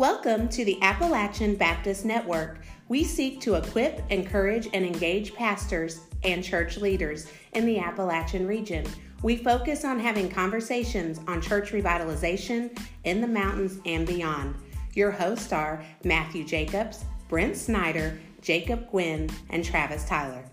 Welcome 0.00 0.48
to 0.48 0.64
the 0.64 0.80
Appalachian 0.80 1.56
Baptist 1.56 2.06
Network. 2.06 2.60
We 2.88 3.04
seek 3.04 3.38
to 3.42 3.56
equip, 3.56 4.00
encourage, 4.10 4.66
and 4.72 4.82
engage 4.82 5.34
pastors 5.34 6.00
and 6.24 6.42
church 6.42 6.78
leaders 6.78 7.30
in 7.52 7.66
the 7.66 7.80
Appalachian 7.80 8.46
region. 8.46 8.86
We 9.22 9.36
focus 9.36 9.84
on 9.84 10.00
having 10.00 10.30
conversations 10.30 11.20
on 11.28 11.42
church 11.42 11.72
revitalization 11.72 12.80
in 13.04 13.20
the 13.20 13.26
mountains 13.26 13.78
and 13.84 14.06
beyond. 14.06 14.54
Your 14.94 15.10
hosts 15.10 15.52
are 15.52 15.84
Matthew 16.02 16.44
Jacobs, 16.44 17.04
Brent 17.28 17.58
Snyder, 17.58 18.18
Jacob 18.40 18.90
Gwynn, 18.90 19.28
and 19.50 19.62
Travis 19.62 20.06
Tyler. 20.06 20.46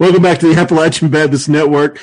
Welcome 0.00 0.22
back 0.22 0.38
to 0.38 0.48
the 0.48 0.58
Appalachian 0.58 1.10
Baptist 1.10 1.46
Network. 1.50 2.00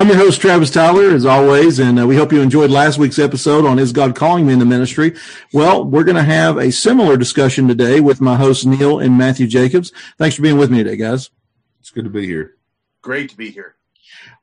I'm 0.00 0.08
your 0.08 0.16
host, 0.16 0.40
Travis 0.40 0.68
Tyler, 0.68 1.10
as 1.10 1.24
always, 1.24 1.78
and 1.78 2.00
uh, 2.00 2.04
we 2.04 2.16
hope 2.16 2.32
you 2.32 2.42
enjoyed 2.42 2.72
last 2.72 2.98
week's 2.98 3.20
episode 3.20 3.64
on 3.64 3.78
Is 3.78 3.92
God 3.92 4.16
Calling 4.16 4.48
Me 4.48 4.52
in 4.52 4.58
the 4.58 4.64
Ministry? 4.64 5.14
Well, 5.52 5.84
we're 5.84 6.02
going 6.02 6.16
to 6.16 6.24
have 6.24 6.56
a 6.56 6.72
similar 6.72 7.16
discussion 7.16 7.68
today 7.68 8.00
with 8.00 8.20
my 8.20 8.34
hosts, 8.34 8.64
Neil 8.64 8.98
and 8.98 9.16
Matthew 9.16 9.46
Jacobs. 9.46 9.92
Thanks 10.18 10.34
for 10.34 10.42
being 10.42 10.58
with 10.58 10.72
me 10.72 10.78
today, 10.78 10.96
guys. 10.96 11.30
It's 11.78 11.90
good 11.90 12.02
to 12.02 12.10
be 12.10 12.26
here. 12.26 12.56
Great 13.00 13.30
to 13.30 13.36
be 13.36 13.50
here. 13.50 13.76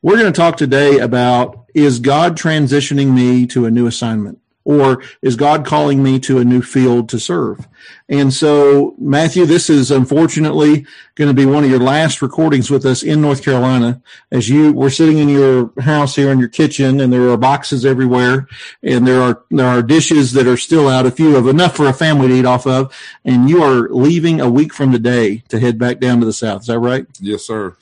We're 0.02 0.18
going 0.18 0.32
to 0.32 0.40
talk 0.40 0.56
today 0.56 1.00
about 1.00 1.66
Is 1.76 2.00
God 2.00 2.38
transitioning 2.38 3.14
me 3.14 3.46
to 3.48 3.66
a 3.66 3.72
new 3.72 3.86
assignment? 3.86 4.40
Or 4.66 5.04
is 5.22 5.36
God 5.36 5.66
calling 5.66 6.02
me 6.02 6.20
to 6.22 6.40
a 6.40 6.46
new 6.46 6.62
field 6.62 7.10
to 7.10 7.20
serve? 7.20 7.68
And 8.08 8.34
so, 8.34 8.96
Matthew, 8.98 9.46
this 9.46 9.70
is 9.70 9.92
unfortunately 9.92 10.86
going 11.16 11.30
to 11.30 11.34
be 11.34 11.46
one 11.46 11.64
of 11.64 11.70
your 11.70 11.80
last 11.80 12.22
recordings 12.22 12.70
with 12.70 12.86
us 12.86 13.04
in 13.04 13.22
North 13.22 13.44
Carolina. 13.44 14.02
As 14.32 14.50
you 14.50 14.72
we're 14.72 14.90
sitting 14.90 15.18
in 15.18 15.30
your 15.30 15.72
house 15.82 16.16
here 16.16 16.32
in 16.32 16.40
your 16.40 16.48
kitchen, 16.48 17.02
and 17.02 17.12
there 17.12 17.30
are 17.30 17.38
boxes 17.38 17.86
everywhere, 17.86 18.48
and 18.82 19.06
there 19.08 19.22
are 19.22 19.44
there 19.52 19.68
are 19.68 19.82
dishes 19.82 20.34
that 20.34 20.48
are 20.48 20.58
still 20.58 20.88
out, 20.88 21.06
a 21.06 21.12
few 21.12 21.36
of 21.36 21.48
enough 21.48 21.76
for 21.76 21.88
a 21.88 21.94
family 21.94 22.30
to 22.30 22.36
eat 22.36 22.46
off 22.46 22.66
of. 22.66 22.94
And 23.26 23.50
you 23.50 23.64
are 23.64 23.90
leaving 23.90 24.42
a 24.42 24.50
week 24.50 24.74
from 24.74 24.92
today 24.92 25.44
to 25.50 25.60
head 25.60 25.78
back 25.78 26.00
down 26.00 26.20
to 26.20 26.26
the 26.26 26.34
south. 26.34 26.62
Is 26.62 26.68
that 26.68 26.80
right? 26.80 27.06
Yes, 27.20 27.46
sir. 27.46 27.76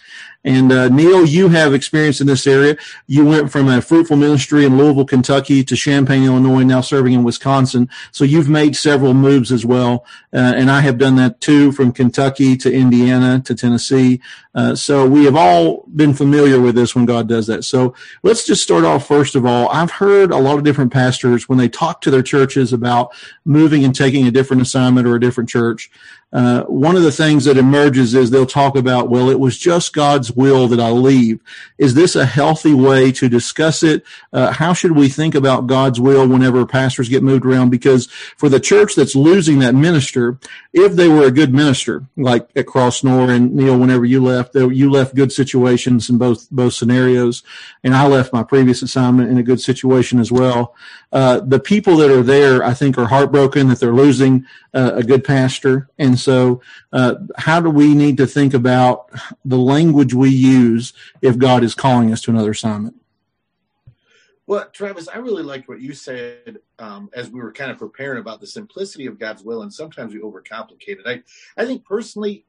And 0.43 0.71
uh, 0.71 0.89
Neil, 0.89 1.25
you 1.25 1.49
have 1.49 1.73
experience 1.73 2.19
in 2.19 2.27
this 2.27 2.47
area. 2.47 2.75
You 3.05 3.25
went 3.25 3.51
from 3.51 3.67
a 3.67 3.81
fruitful 3.81 4.17
ministry 4.17 4.65
in 4.65 4.77
Louisville, 4.77 5.05
Kentucky, 5.05 5.63
to 5.63 5.75
Champaign, 5.75 6.23
Illinois, 6.23 6.63
now 6.63 6.81
serving 6.81 7.13
in 7.13 7.23
Wisconsin. 7.23 7.89
So 8.11 8.23
you've 8.23 8.49
made 8.49 8.75
several 8.75 9.13
moves 9.13 9.51
as 9.51 9.65
well, 9.65 10.05
uh, 10.33 10.53
and 10.55 10.71
I 10.71 10.81
have 10.81 10.97
done 10.97 11.15
that 11.17 11.41
too, 11.41 11.71
from 11.71 11.91
Kentucky 11.91 12.57
to 12.57 12.73
Indiana 12.73 13.39
to 13.41 13.53
Tennessee. 13.53 14.19
Uh, 14.53 14.75
so 14.75 15.07
we 15.07 15.25
have 15.25 15.35
all 15.35 15.85
been 15.95 16.13
familiar 16.13 16.59
with 16.59 16.75
this 16.75 16.95
when 16.95 17.05
God 17.05 17.27
does 17.27 17.47
that. 17.47 17.63
So 17.63 17.93
let's 18.23 18.45
just 18.45 18.63
start 18.63 18.83
off 18.83 19.07
first 19.07 19.35
of 19.35 19.45
all. 19.45 19.69
I've 19.69 19.91
heard 19.91 20.31
a 20.31 20.37
lot 20.37 20.57
of 20.57 20.63
different 20.63 20.91
pastors 20.91 21.47
when 21.47 21.57
they 21.57 21.69
talk 21.69 22.01
to 22.01 22.11
their 22.11 22.23
churches 22.23 22.73
about 22.73 23.13
moving 23.45 23.85
and 23.85 23.95
taking 23.95 24.27
a 24.27 24.31
different 24.31 24.61
assignment 24.61 25.07
or 25.07 25.15
a 25.15 25.21
different 25.21 25.49
church. 25.49 25.91
Uh, 26.33 26.63
one 26.63 26.95
of 26.95 27.03
the 27.03 27.11
things 27.11 27.45
that 27.45 27.57
emerges 27.57 28.13
is 28.13 28.29
they'll 28.29 28.45
talk 28.45 28.75
about, 28.75 29.09
well, 29.09 29.29
it 29.29 29.39
was 29.39 29.57
just 29.57 29.93
God's 29.93 30.31
will 30.31 30.67
that 30.69 30.79
I 30.79 30.89
leave. 30.89 31.41
Is 31.77 31.93
this 31.93 32.15
a 32.15 32.25
healthy 32.25 32.73
way 32.73 33.11
to 33.13 33.27
discuss 33.27 33.83
it? 33.83 34.03
Uh, 34.31 34.51
how 34.51 34.73
should 34.73 34.93
we 34.93 35.09
think 35.09 35.35
about 35.35 35.67
God's 35.67 35.99
will 35.99 36.27
whenever 36.27 36.65
pastors 36.65 37.09
get 37.09 37.23
moved 37.23 37.45
around? 37.45 37.69
Because 37.69 38.07
for 38.37 38.47
the 38.47 38.59
church 38.59 38.95
that's 38.95 39.15
losing 39.15 39.59
that 39.59 39.75
minister, 39.75 40.39
if 40.71 40.93
they 40.93 41.09
were 41.09 41.25
a 41.25 41.31
good 41.31 41.53
minister, 41.53 42.05
like 42.15 42.49
at 42.55 42.65
Crossnore 42.65 43.29
and 43.29 43.53
Neil, 43.53 43.77
whenever 43.77 44.05
you 44.05 44.23
left, 44.23 44.55
you 44.55 44.89
left 44.89 45.15
good 45.15 45.31
situations 45.31 46.09
in 46.09 46.17
both 46.17 46.49
both 46.49 46.73
scenarios, 46.73 47.43
and 47.83 47.93
I 47.93 48.07
left 48.07 48.33
my 48.33 48.43
previous 48.43 48.81
assignment 48.81 49.29
in 49.29 49.37
a 49.37 49.43
good 49.43 49.59
situation 49.59 50.19
as 50.19 50.31
well. 50.31 50.75
Uh, 51.11 51.41
the 51.41 51.59
people 51.59 51.97
that 51.97 52.09
are 52.09 52.23
there, 52.23 52.63
I 52.63 52.73
think, 52.73 52.97
are 52.97 53.07
heartbroken 53.07 53.67
that 53.67 53.79
they're 53.79 53.93
losing 53.93 54.45
uh, 54.73 54.91
a 54.95 55.03
good 55.03 55.23
pastor, 55.23 55.89
and 55.97 56.17
so 56.17 56.61
uh, 56.93 57.15
how 57.37 57.59
do 57.59 57.69
we 57.69 57.93
need 57.93 58.17
to 58.17 58.27
think 58.27 58.53
about 58.53 59.11
the 59.43 59.57
language 59.57 60.13
we 60.13 60.29
use 60.29 60.93
if 61.21 61.37
God 61.37 61.63
is 61.63 61.75
calling 61.75 62.13
us 62.13 62.21
to 62.21 62.31
another 62.31 62.51
assignment? 62.51 62.95
Well, 64.47 64.67
Travis, 64.73 65.07
I 65.07 65.17
really 65.17 65.43
liked 65.43 65.69
what 65.69 65.79
you 65.79 65.93
said 65.93 66.59
um, 66.77 67.09
as 67.13 67.29
we 67.29 67.39
were 67.39 67.53
kind 67.53 67.71
of 67.71 67.77
preparing 67.77 68.19
about 68.19 68.41
the 68.41 68.47
simplicity 68.47 69.05
of 69.05 69.19
God's 69.19 69.43
will, 69.43 69.61
and 69.61 69.73
sometimes 69.73 70.13
we 70.13 70.19
overcomplicate 70.19 70.99
it. 70.99 71.05
I, 71.05 71.21
I 71.61 71.65
think 71.65 71.85
personally, 71.85 72.45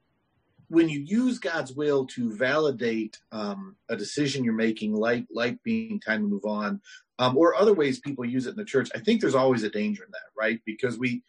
when 0.69 0.89
you 0.89 1.01
use 1.01 1.39
God's 1.39 1.75
will 1.75 2.07
to 2.07 2.33
validate 2.35 3.21
um, 3.31 3.77
a 3.91 3.97
decision 3.97 4.43
you're 4.43 4.55
making, 4.55 4.95
like 4.95 5.27
like 5.31 5.63
being 5.63 6.01
time 6.01 6.23
to 6.23 6.29
move 6.29 6.47
on, 6.47 6.81
um, 7.19 7.37
or 7.37 7.55
other 7.55 7.75
ways 7.75 8.01
people 8.01 8.25
use 8.25 8.47
it 8.47 8.51
in 8.51 8.57
the 8.57 8.65
church, 8.65 8.91
I 8.95 8.99
think 8.99 9.21
there's 9.21 9.35
always 9.35 9.63
a 9.63 9.71
danger 9.71 10.05
in 10.05 10.11
that, 10.11 10.31
right? 10.39 10.61
Because 10.67 10.99
we 10.99 11.23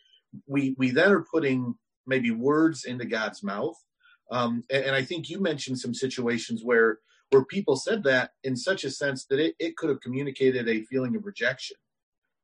we 0.47 0.75
we 0.77 0.91
then 0.91 1.11
are 1.11 1.25
putting 1.31 1.75
maybe 2.05 2.31
words 2.31 2.85
into 2.85 3.05
God's 3.05 3.43
mouth, 3.43 3.75
um, 4.31 4.63
and, 4.69 4.85
and 4.85 4.95
I 4.95 5.03
think 5.03 5.29
you 5.29 5.39
mentioned 5.39 5.79
some 5.79 5.93
situations 5.93 6.61
where 6.63 6.99
where 7.29 7.45
people 7.45 7.75
said 7.75 8.03
that 8.03 8.31
in 8.43 8.55
such 8.55 8.83
a 8.83 8.91
sense 8.91 9.25
that 9.25 9.39
it, 9.39 9.55
it 9.59 9.75
could 9.75 9.89
have 9.89 10.01
communicated 10.01 10.69
a 10.69 10.83
feeling 10.83 11.15
of 11.15 11.25
rejection 11.25 11.77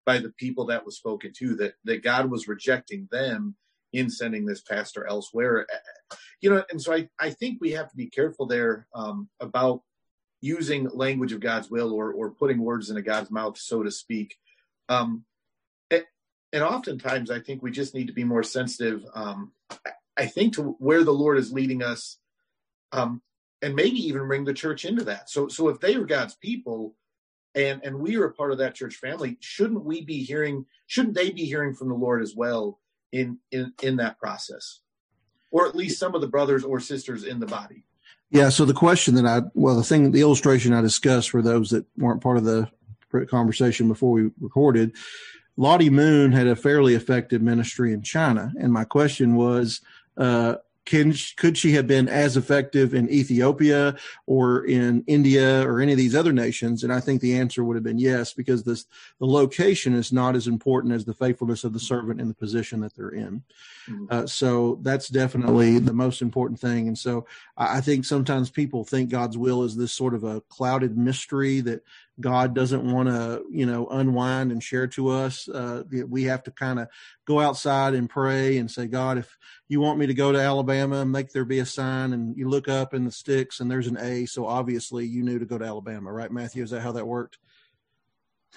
by 0.06 0.18
the 0.18 0.34
people 0.38 0.66
that 0.66 0.84
was 0.84 0.98
spoken 0.98 1.32
to, 1.38 1.56
that, 1.56 1.76
that 1.84 2.04
God 2.04 2.32
was 2.32 2.48
rejecting 2.48 3.08
them 3.12 3.56
in 3.94 4.10
sending 4.10 4.46
this 4.46 4.62
pastor 4.62 5.06
elsewhere. 5.06 5.68
You 6.42 6.50
know, 6.50 6.64
and 6.72 6.82
so 6.82 6.94
I, 6.94 7.08
I 7.20 7.30
think 7.30 7.60
we 7.62 7.72
have 7.72 7.90
to 7.92 7.96
be 7.96 8.10
careful 8.10 8.48
there 8.48 8.88
um, 8.96 9.30
about 9.40 9.84
using 10.42 10.90
language 10.90 11.34
of 11.34 11.40
God's 11.40 11.70
will 11.70 11.94
or, 11.94 12.14
or 12.14 12.32
putting 12.32 12.60
words 12.60 12.90
into 12.90 13.02
God's 13.02 13.32
mouth, 13.32 13.58
so 13.58 13.84
to 13.84 13.92
speak. 13.92 14.38
Um, 14.88 15.26
and 16.52 16.64
oftentimes 16.64 17.30
I 17.30 17.40
think 17.40 17.62
we 17.62 17.72
just 17.72 17.94
need 17.94 18.08
to 18.08 18.14
be 18.14 18.24
more 18.24 18.44
sensitive. 18.44 19.04
Um, 19.14 19.52
I 20.18 20.26
think 20.26 20.56
to 20.56 20.76
where 20.80 21.04
the 21.04 21.12
Lord 21.12 21.38
is 21.38 21.52
leading 21.52 21.84
us, 21.84 22.18
um, 22.92 23.22
and 23.62 23.76
maybe 23.76 23.98
even 24.08 24.28
bring 24.28 24.46
the 24.46 24.54
church 24.54 24.86
into 24.86 25.04
that. 25.06 25.30
So, 25.30 25.48
so 25.48 25.70
if 25.70 25.80
they 25.80 25.96
are 25.96 26.06
God's 26.06 26.36
people, 26.36 26.96
and 27.56 27.82
and 27.84 28.00
we 28.00 28.16
are 28.16 28.26
a 28.26 28.34
part 28.34 28.52
of 28.52 28.60
that 28.60 28.76
church 28.76 28.96
family, 28.96 29.38
shouldn't 29.42 29.84
we 29.84 30.04
be 30.04 30.24
hearing? 30.24 30.66
Shouldn't 30.88 31.16
they 31.16 31.32
be 31.32 31.46
hearing 31.46 31.74
from 31.74 31.90
the 31.90 31.96
Lord 31.96 32.22
as 32.22 32.36
well 32.36 32.80
in 33.12 33.40
in 33.52 33.74
in 33.82 33.98
that 33.98 34.20
process, 34.20 34.82
or 35.52 35.68
at 35.68 35.76
least 35.76 36.00
some 36.00 36.16
of 36.16 36.22
the 36.22 36.28
brothers 36.28 36.64
or 36.64 36.80
sisters 36.80 37.24
in 37.24 37.40
the 37.40 37.48
body? 37.48 37.86
Yeah. 38.32 38.50
So 38.50 38.66
the 38.66 38.74
question 38.74 39.16
that 39.16 39.26
I, 39.26 39.42
well, 39.54 39.76
the 39.76 39.84
thing, 39.84 40.12
the 40.12 40.22
illustration 40.22 40.74
I 40.74 40.82
discussed 40.82 41.30
for 41.30 41.42
those 41.42 41.70
that 41.72 41.86
weren't 41.98 42.22
part 42.22 42.38
of 42.38 42.44
the 42.44 42.70
conversation 43.28 43.88
before 43.88 44.12
we 44.12 44.30
recorded, 44.40 44.96
Lottie 45.58 45.90
Moon 45.90 46.32
had 46.32 46.48
a 46.48 46.56
fairly 46.56 46.94
effective 46.94 47.42
ministry 47.42 47.92
in 47.92 48.02
China, 48.02 48.54
and 48.60 48.72
my 48.72 48.84
question 48.84 49.36
was. 49.36 49.82
Uh, 50.18 50.56
can 50.90 51.14
could 51.38 51.56
she 51.56 51.74
have 51.74 51.86
been 51.86 52.10
as 52.10 52.36
effective 52.36 52.96
in 52.96 53.08
Ethiopia 53.12 53.96
or 54.26 54.66
in 54.66 55.04
India 55.06 55.64
or 55.68 55.82
any 55.82 55.92
of 55.92 56.00
these 56.00 56.16
other 56.16 56.34
nations? 56.34 56.84
And 56.84 56.92
I 56.92 57.00
think 57.00 57.22
the 57.22 57.38
answer 57.38 57.64
would 57.64 57.76
have 57.76 57.84
been 57.84 58.00
yes, 58.00 58.34
because 58.34 58.64
this 58.64 58.88
the 59.20 59.28
location 59.28 59.94
is 59.94 60.12
not 60.12 60.36
as 60.36 60.48
important 60.48 60.96
as 60.96 61.06
the 61.06 61.14
faithfulness 61.14 61.64
of 61.64 61.74
the 61.74 61.80
servant 61.80 62.20
in 62.20 62.28
the 62.28 62.34
position 62.34 62.80
that 62.80 62.96
they're 62.96 63.10
in. 63.10 63.44
Mm-hmm. 63.88 64.06
Uh, 64.10 64.26
so 64.26 64.80
that's 64.82 65.10
definitely 65.10 65.78
the 65.78 65.94
most 65.94 66.24
important 66.24 66.60
thing. 66.60 66.88
And 66.88 66.98
so 66.98 67.28
I, 67.56 67.78
I 67.78 67.82
think 67.82 68.04
sometimes 68.04 68.50
people 68.50 68.84
think 68.84 69.12
God's 69.12 69.38
will 69.38 69.64
is 69.64 69.76
this 69.76 69.94
sort 69.94 70.16
of 70.16 70.24
a 70.24 70.42
clouded 70.42 70.98
mystery 70.98 71.60
that 71.62 71.84
God 72.20 72.54
doesn't 72.54 72.92
want 72.92 73.10
to, 73.10 73.44
you 73.50 73.66
know, 73.66 73.88
unwind 73.88 74.52
and 74.52 74.62
share 74.62 74.88
to 74.88 75.10
us. 75.10 75.48
Uh, 75.48 75.84
we 76.08 76.24
have 76.24 76.44
to 76.44 76.52
kind 76.52 76.80
of 76.80 76.88
go 77.26 77.40
outside 77.40 77.94
and 77.94 78.10
pray 78.10 78.58
and 78.58 78.70
say, 78.70 78.88
God, 78.88 79.18
if 79.18 79.38
you 79.68 79.80
want 79.80 80.00
me 80.00 80.08
to 80.08 80.14
go 80.14 80.32
to 80.32 80.40
Alabama, 80.40 81.06
make 81.06 81.32
there 81.32 81.46
be 81.46 81.60
a 81.60 81.66
sign, 81.66 82.14
and 82.14 82.38
you 82.38 82.50
look 82.50 82.68
up 82.68 82.94
in 82.94 83.06
the 83.06 83.12
sticks 83.12 83.60
and 83.60 83.70
there's 83.70 83.88
an 83.88 83.98
A, 83.98 84.26
so 84.26 84.46
obviously 84.46 85.06
you 85.06 85.24
knew 85.24 85.40
to 85.40 85.46
go 85.46 85.58
to 85.58 85.66
Alabama, 85.66 86.12
right, 86.12 86.32
Matthew? 86.32 86.64
Is 86.64 86.72
that 86.72 86.82
how 86.82 86.92
that 86.94 87.08
worked? 87.08 87.38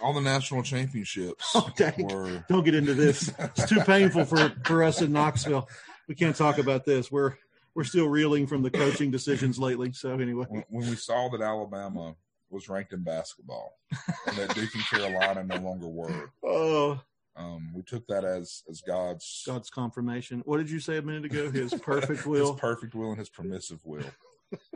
All 0.00 0.14
the 0.14 0.20
national 0.20 0.62
championships. 0.62 1.44
Oh, 1.54 1.70
dang. 1.76 2.08
Were... 2.08 2.44
Don't 2.48 2.64
get 2.64 2.74
into 2.74 2.94
this. 2.94 3.30
It's 3.38 3.68
too 3.68 3.80
painful 3.80 4.24
for, 4.24 4.52
for 4.64 4.82
us 4.82 5.02
in 5.02 5.12
Knoxville. 5.12 5.68
We 6.08 6.14
can't 6.14 6.34
talk 6.34 6.58
about 6.58 6.84
this. 6.84 7.12
We're 7.12 7.34
we're 7.74 7.84
still 7.84 8.08
reeling 8.08 8.46
from 8.46 8.62
the 8.62 8.70
coaching 8.70 9.10
decisions 9.10 9.58
lately. 9.58 9.92
So 9.92 10.14
anyway, 10.18 10.46
when, 10.48 10.64
when 10.68 10.90
we 10.90 10.96
saw 10.96 11.28
that 11.30 11.40
Alabama 11.40 12.16
was 12.52 12.68
ranked 12.68 12.92
in 12.92 13.02
basketball, 13.02 13.78
and 14.26 14.36
that 14.36 14.54
Duke 14.54 14.74
and 14.74 14.84
Carolina 14.84 15.44
no 15.44 15.56
longer 15.56 15.88
were. 15.88 16.30
Oh. 16.44 17.00
Um, 17.34 17.72
we 17.74 17.82
took 17.82 18.06
that 18.08 18.26
as 18.26 18.62
as 18.68 18.82
God's 18.82 19.42
God's 19.46 19.70
confirmation. 19.70 20.42
What 20.44 20.58
did 20.58 20.70
you 20.70 20.80
say 20.80 20.98
a 20.98 21.02
minute 21.02 21.24
ago? 21.24 21.50
His 21.50 21.72
perfect 21.82 22.26
will, 22.26 22.52
his 22.52 22.60
perfect 22.60 22.94
will, 22.94 23.08
and 23.08 23.18
his 23.18 23.30
permissive 23.30 23.80
will. 23.84 24.04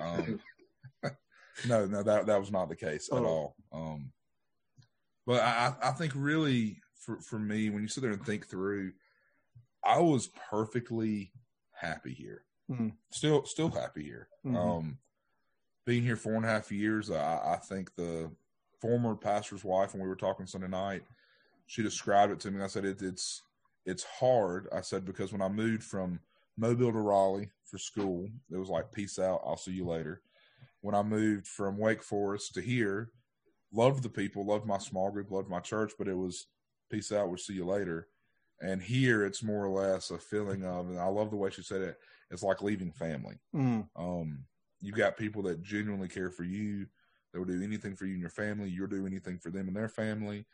Um, 0.00 0.40
no, 1.69 1.84
no, 1.84 2.02
that 2.02 2.25
that 2.25 2.40
was 2.40 2.50
not 2.50 2.70
the 2.70 2.76
case 2.76 3.11
at 3.12 3.19
oh. 3.19 3.26
all. 3.26 3.56
Um, 3.70 4.11
but 5.26 5.43
I, 5.43 5.75
I 5.82 5.90
think 5.90 6.12
really 6.14 6.81
for 6.94 7.20
for 7.20 7.38
me, 7.38 7.69
when 7.69 7.82
you 7.82 7.88
sit 7.88 8.00
there 8.00 8.12
and 8.12 8.25
think 8.25 8.46
through, 8.46 8.93
I 9.84 10.00
was 10.00 10.31
perfectly 10.50 11.32
happy 11.72 12.14
here. 12.14 12.43
Mm-hmm. 12.70 12.88
Still, 13.11 13.44
still 13.44 13.70
happy 13.70 14.02
here. 14.02 14.29
Mm-hmm. 14.44 14.56
Um, 14.56 14.99
being 15.86 16.02
here 16.02 16.16
four 16.16 16.34
and 16.34 16.44
a 16.44 16.48
half 16.48 16.70
years, 16.70 17.10
I, 17.10 17.54
I 17.54 17.56
think 17.56 17.94
the 17.94 18.30
former 18.80 19.14
pastor's 19.14 19.64
wife 19.64 19.94
when 19.94 20.02
we 20.02 20.08
were 20.08 20.16
talking 20.16 20.46
Sunday 20.46 20.68
night. 20.68 21.02
She 21.66 21.82
described 21.82 22.32
it 22.32 22.40
to 22.40 22.50
me. 22.50 22.62
I 22.62 22.66
said 22.66 22.84
it, 22.84 23.00
it's 23.00 23.42
it's 23.86 24.04
hard. 24.04 24.68
I 24.72 24.80
said 24.80 25.04
because 25.04 25.32
when 25.32 25.42
I 25.42 25.48
moved 25.48 25.82
from 25.82 26.20
Mobile 26.58 26.92
to 26.92 26.98
Raleigh 26.98 27.50
for 27.64 27.78
school, 27.78 28.28
it 28.50 28.56
was 28.56 28.68
like 28.68 28.92
peace 28.92 29.18
out. 29.18 29.42
I'll 29.44 29.56
see 29.56 29.72
you 29.72 29.86
later. 29.86 30.22
When 30.80 30.94
I 30.94 31.02
moved 31.02 31.46
from 31.46 31.78
Wake 31.78 32.02
Forest 32.02 32.54
to 32.54 32.60
here, 32.60 33.10
loved 33.72 34.02
the 34.02 34.08
people, 34.08 34.44
loved 34.44 34.66
my 34.66 34.78
small 34.78 35.10
group, 35.10 35.30
loved 35.30 35.48
my 35.48 35.60
church, 35.60 35.92
but 35.98 36.08
it 36.08 36.16
was 36.16 36.46
peace 36.90 37.12
out. 37.12 37.28
We'll 37.28 37.38
see 37.38 37.54
you 37.54 37.64
later. 37.64 38.08
And 38.60 38.80
here 38.80 39.24
it's 39.24 39.42
more 39.42 39.64
or 39.64 39.82
less 39.82 40.10
a 40.10 40.18
feeling 40.18 40.64
of, 40.64 40.88
and 40.88 40.98
I 40.98 41.06
love 41.06 41.30
the 41.30 41.36
way 41.36 41.50
she 41.50 41.62
said 41.62 41.82
it. 41.82 41.98
It's 42.30 42.42
like 42.42 42.62
leaving 42.62 42.90
family. 42.90 43.38
Mm. 43.54 43.88
Um, 43.96 44.44
you 44.81 44.93
got 44.93 45.17
people 45.17 45.43
that 45.43 45.62
genuinely 45.62 46.08
care 46.08 46.31
for 46.31 46.44
you. 46.44 46.87
They 47.32 47.38
will 47.38 47.46
do 47.46 47.62
anything 47.62 47.96
for 47.96 48.06
you 48.06 48.12
and 48.12 48.20
your 48.20 48.31
family. 48.31 48.69
You'll 48.69 48.87
do 48.87 49.06
anything 49.06 49.38
for 49.38 49.50
them 49.50 49.69
and 49.69 49.76
their 49.76 49.88
family. 49.88 50.46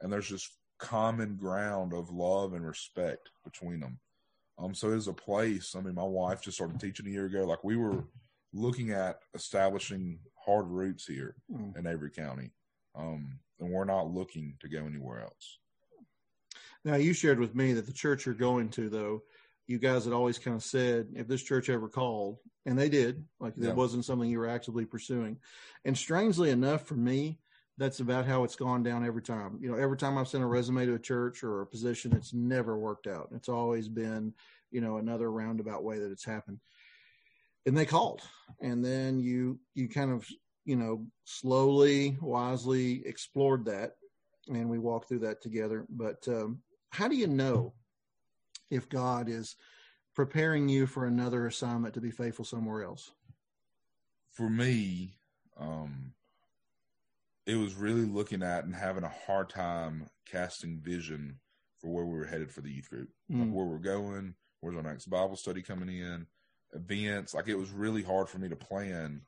And 0.00 0.12
there's 0.12 0.28
just 0.28 0.50
common 0.78 1.36
ground 1.36 1.92
of 1.92 2.10
love 2.10 2.52
and 2.52 2.64
respect 2.66 3.30
between 3.44 3.80
them. 3.80 3.98
Um, 4.58 4.74
so 4.74 4.92
it's 4.92 5.06
a 5.06 5.12
place. 5.12 5.74
I 5.76 5.80
mean, 5.80 5.94
my 5.94 6.04
wife 6.04 6.42
just 6.42 6.56
started 6.56 6.80
teaching 6.80 7.06
a 7.06 7.10
year 7.10 7.26
ago. 7.26 7.44
Like 7.44 7.64
we 7.64 7.76
were 7.76 8.04
looking 8.52 8.90
at 8.92 9.20
establishing 9.34 10.18
hard 10.44 10.66
roots 10.68 11.06
here 11.06 11.36
Mm. 11.52 11.76
in 11.76 11.86
Avery 11.86 12.10
County, 12.10 12.50
um, 12.94 13.38
and 13.60 13.70
we're 13.70 13.84
not 13.84 14.10
looking 14.10 14.56
to 14.60 14.68
go 14.68 14.84
anywhere 14.86 15.20
else. 15.22 15.58
Now, 16.84 16.94
you 16.94 17.12
shared 17.12 17.38
with 17.40 17.54
me 17.54 17.72
that 17.74 17.86
the 17.86 17.92
church 17.92 18.24
you're 18.24 18.34
going 18.34 18.70
to, 18.70 18.88
though, 18.88 19.22
you 19.68 19.78
guys 19.78 20.04
had 20.04 20.14
always 20.14 20.38
kind 20.38 20.56
of 20.56 20.64
said 20.64 21.08
if 21.14 21.28
this 21.28 21.42
church 21.42 21.68
ever 21.68 21.88
called, 21.88 22.38
and 22.66 22.76
they 22.76 22.88
did, 22.88 23.24
like 23.38 23.52
Yeah. 23.56 23.68
it 23.68 23.76
wasn't 23.76 24.04
something 24.04 24.28
you 24.28 24.38
were 24.38 24.48
actively 24.48 24.86
pursuing. 24.86 25.38
And 25.84 25.96
strangely 25.96 26.50
enough, 26.50 26.86
for 26.86 26.96
me, 26.96 27.38
that's 27.76 28.00
about 28.00 28.26
how 28.26 28.42
it's 28.44 28.56
gone 28.56 28.82
down 28.82 29.04
every 29.06 29.22
time. 29.22 29.58
You 29.60 29.70
know, 29.70 29.76
every 29.76 29.96
time 29.96 30.18
I've 30.18 30.26
sent 30.26 30.42
a 30.42 30.46
resume 30.46 30.86
to 30.86 30.94
a 30.94 30.98
church 30.98 31.44
or 31.44 31.60
a 31.60 31.66
position, 31.66 32.12
it's 32.14 32.32
never 32.32 32.76
worked 32.76 33.06
out. 33.06 33.28
It's 33.32 33.48
always 33.48 33.88
been, 33.88 34.34
you 34.70 34.80
know, 34.80 34.96
another 34.96 35.30
roundabout 35.30 35.84
way 35.84 35.98
that 35.98 36.10
it's 36.10 36.24
happened. 36.24 36.58
And 37.66 37.76
they 37.76 37.84
called, 37.84 38.22
and 38.60 38.82
then 38.82 39.20
you 39.20 39.60
you 39.74 39.88
kind 39.88 40.10
of 40.10 40.26
you 40.64 40.76
know 40.76 41.06
slowly, 41.24 42.16
wisely 42.22 43.06
explored 43.06 43.66
that, 43.66 43.96
and 44.48 44.70
we 44.70 44.78
walked 44.78 45.08
through 45.08 45.20
that 45.20 45.42
together. 45.42 45.86
But 45.90 46.26
um, 46.26 46.62
how 46.90 47.06
do 47.08 47.16
you 47.16 47.26
know 47.26 47.74
if 48.70 48.88
God 48.88 49.28
is 49.28 49.56
preparing 50.14 50.68
you 50.68 50.86
for 50.86 51.06
another 51.06 51.46
assignment 51.46 51.94
to 51.94 52.00
be 52.00 52.10
faithful 52.10 52.44
somewhere 52.44 52.82
else? 52.82 53.10
For 54.32 54.48
me, 54.48 55.18
um, 55.56 56.12
it 57.46 57.56
was 57.56 57.74
really 57.74 58.04
looking 58.04 58.42
at 58.42 58.64
and 58.64 58.74
having 58.74 59.04
a 59.04 59.08
hard 59.26 59.48
time 59.48 60.08
casting 60.26 60.78
vision 60.80 61.40
for 61.78 61.88
where 61.88 62.04
we 62.04 62.18
were 62.18 62.26
headed 62.26 62.50
for 62.50 62.60
the 62.60 62.70
youth 62.70 62.90
group, 62.90 63.08
like 63.30 63.48
Mm. 63.48 63.52
where 63.52 63.66
we're 63.66 63.78
going, 63.78 64.34
where's 64.60 64.76
our 64.76 64.82
next 64.82 65.06
Bible 65.06 65.36
study 65.36 65.62
coming 65.62 65.88
in, 65.88 66.26
events. 66.74 67.34
Like 67.34 67.48
it 67.48 67.54
was 67.54 67.70
really 67.70 68.02
hard 68.02 68.28
for 68.28 68.38
me 68.38 68.48
to 68.48 68.56
plan. 68.56 69.22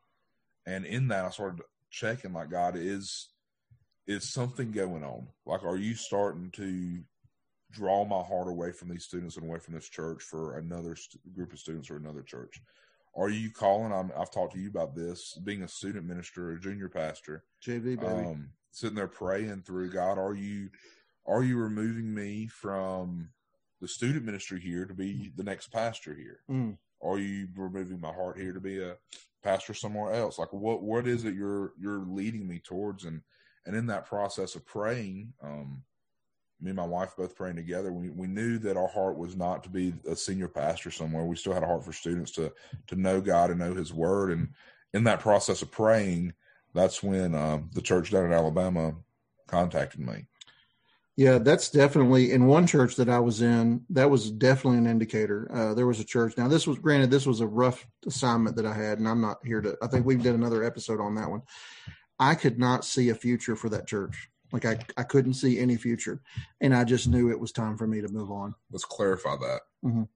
And 0.67 0.85
in 0.85 1.09
that, 1.09 1.25
I 1.25 1.31
started 1.31 1.63
checking, 1.91 2.33
like, 2.33 2.51
God, 2.51 2.77
is 2.77 3.29
is 4.07 4.29
something 4.29 4.73
going 4.73 5.05
on? 5.05 5.29
Like, 5.47 5.63
are 5.63 5.77
you 5.77 5.95
starting 5.95 6.51
to 6.53 7.05
draw 7.71 8.05
my 8.05 8.23
heart 8.23 8.49
away 8.49 8.73
from 8.73 8.89
these 8.89 9.05
students 9.05 9.37
and 9.37 9.47
away 9.47 9.59
from 9.59 9.75
this 9.75 9.89
church 9.89 10.23
for 10.23 10.59
another 10.59 10.97
st- 10.97 11.35
group 11.35 11.53
of 11.53 11.59
students 11.59 11.91
or 11.91 11.97
another 11.97 12.23
church? 12.23 12.61
Are 13.17 13.29
you 13.29 13.51
calling? 13.51 13.93
I'm, 13.93 14.13
I've 14.17 14.31
talked 14.31 14.55
to 14.55 14.61
you 14.61 14.69
about 14.69 14.95
this, 14.95 15.39
being 15.45 15.63
a 15.63 15.69
student 15.69 16.07
minister, 16.07 16.53
a 16.53 16.61
junior 16.61 16.89
pastor 16.89 17.45
JV 17.67 17.99
baby. 17.99 18.07
um, 18.07 18.51
sitting 18.71 18.97
there 18.97 19.09
praying 19.09 19.63
through 19.63 19.91
God, 19.91 20.19
are 20.19 20.35
you 20.35 20.71
are 21.27 21.43
you 21.43 21.59
removing 21.59 22.13
me 22.15 22.47
from 22.47 23.29
the 23.81 23.89
student 23.89 24.25
ministry 24.25 24.61
here 24.61 24.85
to 24.85 24.95
be 24.95 25.33
the 25.37 25.43
next 25.43 25.69
pastor 25.69 26.15
here? 26.15 26.41
Mm. 26.51 26.77
Are 27.03 27.19
you 27.19 27.49
removing 27.57 28.01
my 28.01 28.13
heart 28.13 28.39
here 28.39 28.53
to 28.53 28.61
be 28.61 28.83
a 28.83 28.97
pastor 29.43 29.75
somewhere 29.75 30.13
else? 30.13 30.39
Like 30.39 30.53
what 30.53 30.83
what 30.83 31.07
is 31.07 31.25
it 31.25 31.35
you're 31.35 31.73
you're 31.81 32.05
leading 32.07 32.47
me 32.47 32.61
towards? 32.61 33.05
And 33.05 33.23
and 33.67 33.77
in 33.77 33.87
that 33.87 34.07
process 34.07 34.55
of 34.55 34.67
praying, 34.67 35.33
um, 35.43 35.83
me 36.61 36.71
and 36.71 36.77
my 36.77 36.87
wife 36.87 37.17
both 37.17 37.37
praying 37.37 37.57
together, 37.57 37.93
we 37.93 38.11
we 38.11 38.27
knew 38.27 38.59
that 38.59 38.77
our 38.77 38.89
heart 38.89 39.17
was 39.17 39.37
not 39.37 39.63
to 39.65 39.69
be 39.69 39.95
a 40.09 40.15
senior 40.15 40.49
pastor 40.49 40.91
somewhere. 40.91 41.25
We 41.25 41.37
still 41.37 41.55
had 41.55 41.63
a 41.63 41.67
heart 41.67 41.85
for 41.85 41.93
students 41.93 42.31
to 42.33 42.53
to 42.89 42.97
know 42.97 43.21
God 43.21 43.51
and 43.51 43.59
know 43.59 43.75
His 43.75 43.93
Word. 43.93 44.31
And 44.33 44.49
in 44.93 45.05
that 45.05 45.21
process 45.21 45.63
of 45.63 45.71
praying, 45.71 46.35
that's 46.75 47.03
when 47.03 47.35
um, 47.35 47.71
the 47.75 47.83
church 47.83 48.11
down 48.11 48.27
in 48.27 48.33
Alabama 48.33 48.95
contacted 49.47 50.01
me. 50.01 50.27
Yeah, 51.17 51.37
that's 51.37 51.69
definitely 51.69 52.33
in 52.33 52.47
one 52.47 52.67
church 52.67 52.97
that 52.97 53.11
I 53.11 53.19
was 53.19 53.43
in. 53.43 53.85
That 53.91 54.09
was 54.09 54.31
definitely 54.31 54.79
an 54.79 54.87
indicator. 54.87 55.51
Uh, 55.53 55.75
there 55.75 55.87
was 55.87 56.01
a 56.01 56.05
church. 56.05 56.39
Now, 56.39 56.49
this 56.49 56.67
was 56.67 56.79
granted, 56.79 57.11
this 57.11 57.27
was 57.27 57.41
a 57.41 57.47
rough 57.47 57.87
assignment 58.07 58.57
that 58.57 58.65
I 58.65 58.73
had, 58.73 58.99
and 58.99 59.07
I'm 59.07 59.21
not 59.21 59.37
here 59.45 59.61
to. 59.61 59.77
I 59.83 59.87
think 59.87 60.07
we've 60.07 60.23
did 60.23 60.35
another 60.35 60.65
episode 60.65 60.99
on 60.99 61.15
that 61.17 61.29
one. 61.29 61.43
I 62.19 62.35
could 62.35 62.59
not 62.59 62.87
see 62.87 63.11
a 63.11 63.15
future 63.15 63.55
for 63.55 63.69
that 63.69 63.87
church. 63.87 64.30
Like 64.53 64.65
I, 64.65 64.79
I 64.97 65.03
couldn't 65.05 65.35
see 65.35 65.59
any 65.59 65.77
future, 65.77 66.21
and 66.61 66.75
I 66.75 66.85
just 66.85 67.09
knew 67.09 67.31
it 67.31 67.39
was 67.41 67.53
time 67.53 67.77
for 67.77 67.87
me 67.87 68.01
to 68.01 68.09
move 68.09 68.31
on. 68.31 68.55
Let's 68.71 68.85
clarify 68.85 69.37
that. 69.37 69.61
Mhm. 69.85 70.09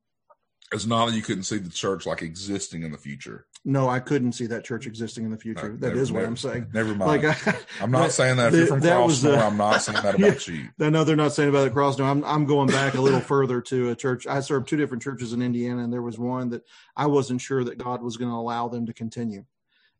It's 0.72 0.86
not 0.86 1.06
that 1.06 1.14
you 1.14 1.22
couldn't 1.22 1.44
see 1.44 1.58
the 1.58 1.70
church 1.70 2.04
like 2.06 2.22
existing 2.22 2.82
in 2.82 2.90
the 2.90 2.98
future. 2.98 3.46
No, 3.66 3.88
I 3.88 4.00
couldn't 4.00 4.32
see 4.32 4.46
that 4.46 4.64
church 4.64 4.86
existing 4.86 5.24
in 5.24 5.30
the 5.30 5.36
future. 5.38 5.68
No, 5.70 5.76
That 5.76 5.88
never- 5.88 6.00
is 6.00 6.10
what 6.10 6.20
never- 6.20 6.28
I'm 6.30 6.36
saying. 6.36 6.66
Never 6.72 6.94
mind. 6.94 7.22
Like 7.22 7.46
I, 7.46 7.58
I'm 7.82 7.90
not 7.90 8.10
saying 8.12 8.38
that 8.38 8.46
if 8.48 8.52
that- 8.52 8.58
you're 8.58 8.66
from 8.68 8.80
that 8.80 8.96
Crossnore, 8.98 9.38
I'm 9.46 9.56
not 9.56 9.82
saying 9.82 10.02
that 10.02 10.18
Yeah. 10.18 10.26
about 10.28 10.48
you. 10.48 10.68
I 10.80 10.90
know 10.90 11.04
they're 11.04 11.16
not 11.16 11.32
saying 11.32 11.50
about 11.50 11.64
the 11.64 11.70
cross. 11.70 11.98
No, 11.98 12.04
I'm 12.06 12.24
I'm 12.24 12.44
going 12.46 12.68
back 12.68 12.94
a 12.94 13.00
little 13.00 13.20
further 13.20 13.60
to 13.60 13.90
a 13.90 13.94
church. 13.94 14.26
I 14.26 14.40
served 14.40 14.66
two 14.68 14.76
different 14.76 15.02
churches 15.02 15.32
in 15.32 15.42
Indiana, 15.42 15.84
and 15.84 15.92
there 15.92 16.02
was 16.02 16.18
one 16.18 16.48
that 16.50 16.62
I 16.96 17.06
wasn't 17.06 17.40
sure 17.40 17.62
that 17.64 17.78
God 17.78 18.02
was 18.02 18.16
going 18.16 18.30
to 18.30 18.36
allow 18.36 18.68
them 18.68 18.86
to 18.86 18.92
continue. 18.92 19.44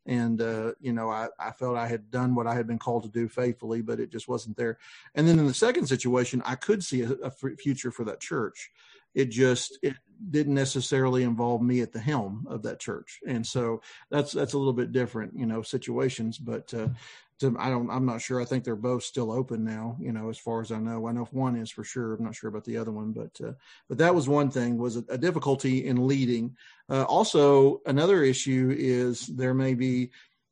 And 0.05 0.41
uh, 0.41 0.73
you 0.79 0.93
know, 0.93 1.09
I, 1.09 1.29
I 1.39 1.51
felt 1.51 1.77
I 1.77 1.87
had 1.87 2.11
done 2.11 2.35
what 2.35 2.47
I 2.47 2.53
had 2.53 2.67
been 2.67 2.79
called 2.79 3.03
to 3.03 3.09
do 3.09 3.27
faithfully, 3.27 3.81
but 3.81 3.99
it 3.99 4.11
just 4.11 4.27
wasn't 4.27 4.57
there. 4.57 4.77
And 5.15 5.27
then 5.27 5.39
in 5.39 5.47
the 5.47 5.53
second 5.53 5.87
situation, 5.87 6.41
I 6.45 6.55
could 6.55 6.83
see 6.83 7.01
a, 7.01 7.31
future 7.31 7.91
for 7.91 8.03
that 8.05 8.19
church. 8.19 8.71
It 9.13 9.29
just 9.31 9.79
it 9.81 9.95
didn't 10.29 10.53
necessarily 10.53 11.23
involve 11.23 11.61
me 11.61 11.81
at 11.81 11.91
the 11.93 11.99
helm 11.99 12.45
of 12.49 12.63
that 12.63 12.79
church, 12.79 13.21
and 13.25 13.45
so 13.47 13.81
that's 14.09 14.33
that's 14.33 14.53
a 14.53 14.57
little 14.57 14.73
bit 14.73 14.91
different, 14.91 15.37
you 15.37 15.45
know, 15.45 15.61
situations. 15.61 16.37
But 16.37 16.73
uh, 16.73 16.89
to, 17.39 17.55
I 17.59 17.69
don't, 17.69 17.89
I'm 17.89 18.05
not 18.05 18.21
sure. 18.21 18.41
I 18.41 18.45
think 18.45 18.63
they're 18.63 18.75
both 18.75 19.03
still 19.03 19.31
open 19.31 19.63
now, 19.63 19.97
you 19.99 20.11
know, 20.11 20.29
as 20.29 20.37
far 20.37 20.61
as 20.61 20.71
I 20.71 20.77
know. 20.77 21.07
I 21.07 21.11
know 21.11 21.23
if 21.23 21.33
one 21.33 21.55
is 21.55 21.69
for 21.69 21.83
sure. 21.83 22.13
I'm 22.13 22.23
not 22.23 22.35
sure 22.35 22.49
about 22.49 22.63
the 22.63 22.77
other 22.77 22.91
one, 22.91 23.11
but, 23.11 23.45
uh, 23.45 23.53
but 23.89 23.97
that 23.97 24.15
was 24.15 24.29
one 24.29 24.49
thing 24.49 24.77
was 24.77 24.97
a, 24.97 25.03
a 25.09 25.17
difficulty 25.17 25.87
in 25.87 26.07
leading. 26.07 26.55
Uh, 26.89 27.03
also, 27.03 27.81
another 27.85 28.23
issue 28.23 28.73
is 28.77 29.27
there 29.27 29.53
may 29.53 29.73
be 29.73 30.11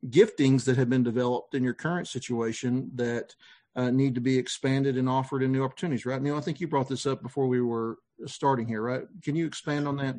giftings 0.09 0.65
that 0.65 0.77
have 0.77 0.89
been 0.89 1.03
developed 1.03 1.55
in 1.55 1.63
your 1.63 1.73
current 1.73 2.07
situation 2.07 2.91
that 2.95 3.33
uh, 3.75 3.89
need 3.89 4.15
to 4.15 4.21
be 4.21 4.37
expanded 4.37 4.97
and 4.97 5.09
offered 5.09 5.41
in 5.41 5.51
new 5.51 5.63
opportunities, 5.63 6.05
right? 6.05 6.21
Neil, 6.21 6.37
I 6.37 6.41
think 6.41 6.59
you 6.59 6.67
brought 6.67 6.89
this 6.89 7.05
up 7.05 7.23
before 7.23 7.47
we 7.47 7.61
were 7.61 7.97
starting 8.25 8.67
here, 8.67 8.81
right? 8.81 9.03
Can 9.23 9.35
you 9.35 9.47
expand 9.47 9.87
on 9.87 9.97
that? 9.97 10.15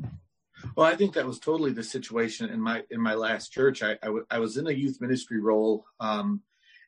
Well, 0.76 0.86
I 0.86 0.96
think 0.96 1.14
that 1.14 1.26
was 1.26 1.38
totally 1.38 1.72
the 1.72 1.82
situation 1.82 2.48
in 2.48 2.60
my 2.60 2.82
in 2.90 3.00
my 3.00 3.14
last 3.14 3.52
church. 3.52 3.82
I 3.82 3.92
I, 3.92 4.06
w- 4.06 4.26
I 4.30 4.38
was 4.38 4.56
in 4.56 4.66
a 4.66 4.72
youth 4.72 5.00
ministry 5.00 5.40
role, 5.40 5.84
um, 6.00 6.42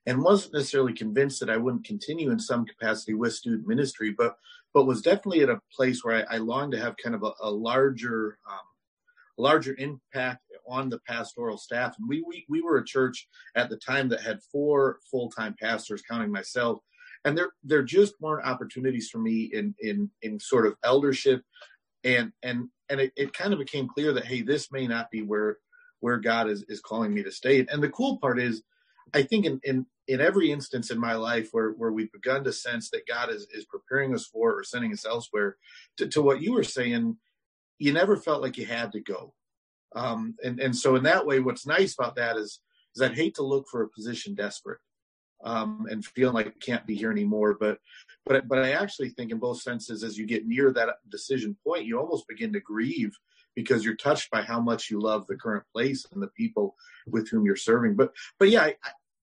and 0.06 0.22
wasn't 0.22 0.54
necessarily 0.54 0.92
convinced 0.92 1.40
that 1.40 1.50
I 1.50 1.56
wouldn't 1.56 1.84
continue 1.84 2.30
in 2.30 2.38
some 2.38 2.64
capacity 2.64 3.14
with 3.14 3.34
student 3.34 3.66
ministry, 3.66 4.14
but 4.16 4.36
but 4.72 4.86
was 4.86 5.02
definitely 5.02 5.42
at 5.42 5.48
a 5.48 5.60
place 5.74 6.04
where 6.04 6.26
I, 6.30 6.36
I 6.36 6.38
longed 6.38 6.72
to 6.72 6.80
have 6.80 6.96
kind 7.02 7.14
of 7.14 7.22
a, 7.22 7.32
a 7.40 7.50
larger 7.50 8.38
um, 8.48 8.58
larger 9.38 9.74
impact 9.78 10.42
on 10.68 10.88
the 10.88 10.98
pastoral 11.06 11.58
staff. 11.58 11.94
And 11.98 12.08
we, 12.08 12.22
we 12.26 12.44
we 12.48 12.62
were 12.62 12.78
a 12.78 12.84
church 12.84 13.28
at 13.54 13.70
the 13.70 13.76
time 13.76 14.08
that 14.10 14.20
had 14.20 14.40
four 14.52 14.98
full 15.10 15.30
time 15.30 15.54
pastors, 15.60 16.02
counting 16.08 16.30
myself, 16.30 16.80
and 17.24 17.36
there 17.36 17.50
there 17.64 17.82
just 17.82 18.14
weren't 18.20 18.46
opportunities 18.46 19.10
for 19.10 19.18
me 19.18 19.50
in 19.52 19.74
in 19.80 20.10
in 20.22 20.40
sort 20.40 20.66
of 20.66 20.76
eldership 20.84 21.42
and 22.04 22.32
and 22.42 22.68
and 22.88 23.00
it, 23.00 23.12
it 23.16 23.32
kind 23.32 23.52
of 23.52 23.58
became 23.58 23.88
clear 23.88 24.12
that 24.12 24.24
hey 24.24 24.42
this 24.42 24.70
may 24.70 24.86
not 24.86 25.10
be 25.10 25.22
where 25.22 25.58
where 26.00 26.18
god 26.18 26.48
is 26.48 26.64
is 26.68 26.80
calling 26.80 27.12
me 27.12 27.22
to 27.22 27.32
stay 27.32 27.66
and 27.70 27.82
the 27.82 27.90
cool 27.90 28.18
part 28.18 28.38
is 28.38 28.62
i 29.14 29.22
think 29.22 29.44
in 29.44 29.60
in 29.64 29.86
in 30.08 30.20
every 30.20 30.50
instance 30.50 30.90
in 30.90 30.98
my 30.98 31.14
life 31.14 31.48
where 31.52 31.70
where 31.70 31.92
we've 31.92 32.12
begun 32.12 32.44
to 32.44 32.52
sense 32.52 32.90
that 32.90 33.06
god 33.08 33.30
is 33.30 33.46
is 33.52 33.64
preparing 33.64 34.14
us 34.14 34.26
for 34.26 34.58
or 34.58 34.62
sending 34.62 34.92
us 34.92 35.04
elsewhere 35.04 35.56
to, 35.96 36.06
to 36.06 36.22
what 36.22 36.42
you 36.42 36.52
were 36.52 36.64
saying 36.64 37.16
you 37.78 37.92
never 37.92 38.16
felt 38.16 38.42
like 38.42 38.56
you 38.56 38.66
had 38.66 38.92
to 38.92 39.00
go. 39.00 39.34
Um 39.94 40.34
and 40.42 40.60
and 40.60 40.74
so 40.74 40.96
in 40.96 41.02
that 41.04 41.26
way 41.26 41.40
what's 41.40 41.66
nice 41.66 41.94
about 41.94 42.16
that 42.16 42.36
is 42.36 42.60
is 42.94 43.02
i'd 43.02 43.14
hate 43.14 43.34
to 43.36 43.42
look 43.42 43.66
for 43.68 43.82
a 43.82 43.88
position 43.88 44.34
desperate 44.34 44.78
um 45.44 45.86
and 45.90 46.04
feeling 46.04 46.34
like 46.34 46.46
I 46.46 46.52
can't 46.60 46.86
be 46.86 46.94
here 46.94 47.10
anymore. 47.10 47.56
But 47.58 47.78
but 48.24 48.48
but 48.48 48.58
I 48.58 48.72
actually 48.72 49.10
think 49.10 49.30
in 49.30 49.38
both 49.38 49.60
senses, 49.60 50.02
as 50.02 50.16
you 50.16 50.26
get 50.26 50.46
near 50.46 50.72
that 50.72 50.96
decision 51.10 51.56
point, 51.64 51.84
you 51.84 51.98
almost 51.98 52.26
begin 52.28 52.52
to 52.54 52.60
grieve 52.60 53.16
because 53.56 53.84
you're 53.84 53.96
touched 53.96 54.30
by 54.30 54.42
how 54.42 54.60
much 54.60 54.90
you 54.90 55.00
love 55.00 55.26
the 55.26 55.34
current 55.34 55.64
place 55.72 56.06
and 56.12 56.22
the 56.22 56.28
people 56.28 56.76
with 57.08 57.28
whom 57.28 57.44
you're 57.44 57.56
serving. 57.56 57.96
But 57.96 58.12
but 58.38 58.50
yeah, 58.50 58.62
I, 58.62 58.74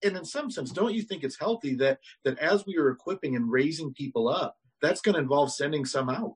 and 0.04 0.18
in 0.18 0.26
some 0.26 0.52
sense, 0.52 0.72
don't 0.72 0.94
you 0.94 1.04
think 1.04 1.24
it's 1.24 1.40
healthy 1.40 1.76
that 1.76 2.00
that 2.26 2.38
as 2.40 2.66
we 2.66 2.78
are 2.78 2.90
equipping 2.90 3.38
and 3.38 3.50
raising 3.50 3.94
people 3.94 4.28
up, 4.28 4.58
that's 4.82 5.00
going 5.00 5.14
to 5.14 5.22
involve 5.22 5.54
sending 5.54 5.86
some 5.86 6.10
out. 6.10 6.36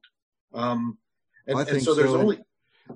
Um, 0.54 0.98
and, 1.48 1.60
I 1.60 1.64
think 1.66 1.78
and 1.78 1.84
so 1.84 1.94
there's 1.94 2.12
so. 2.12 2.20
only 2.20 2.40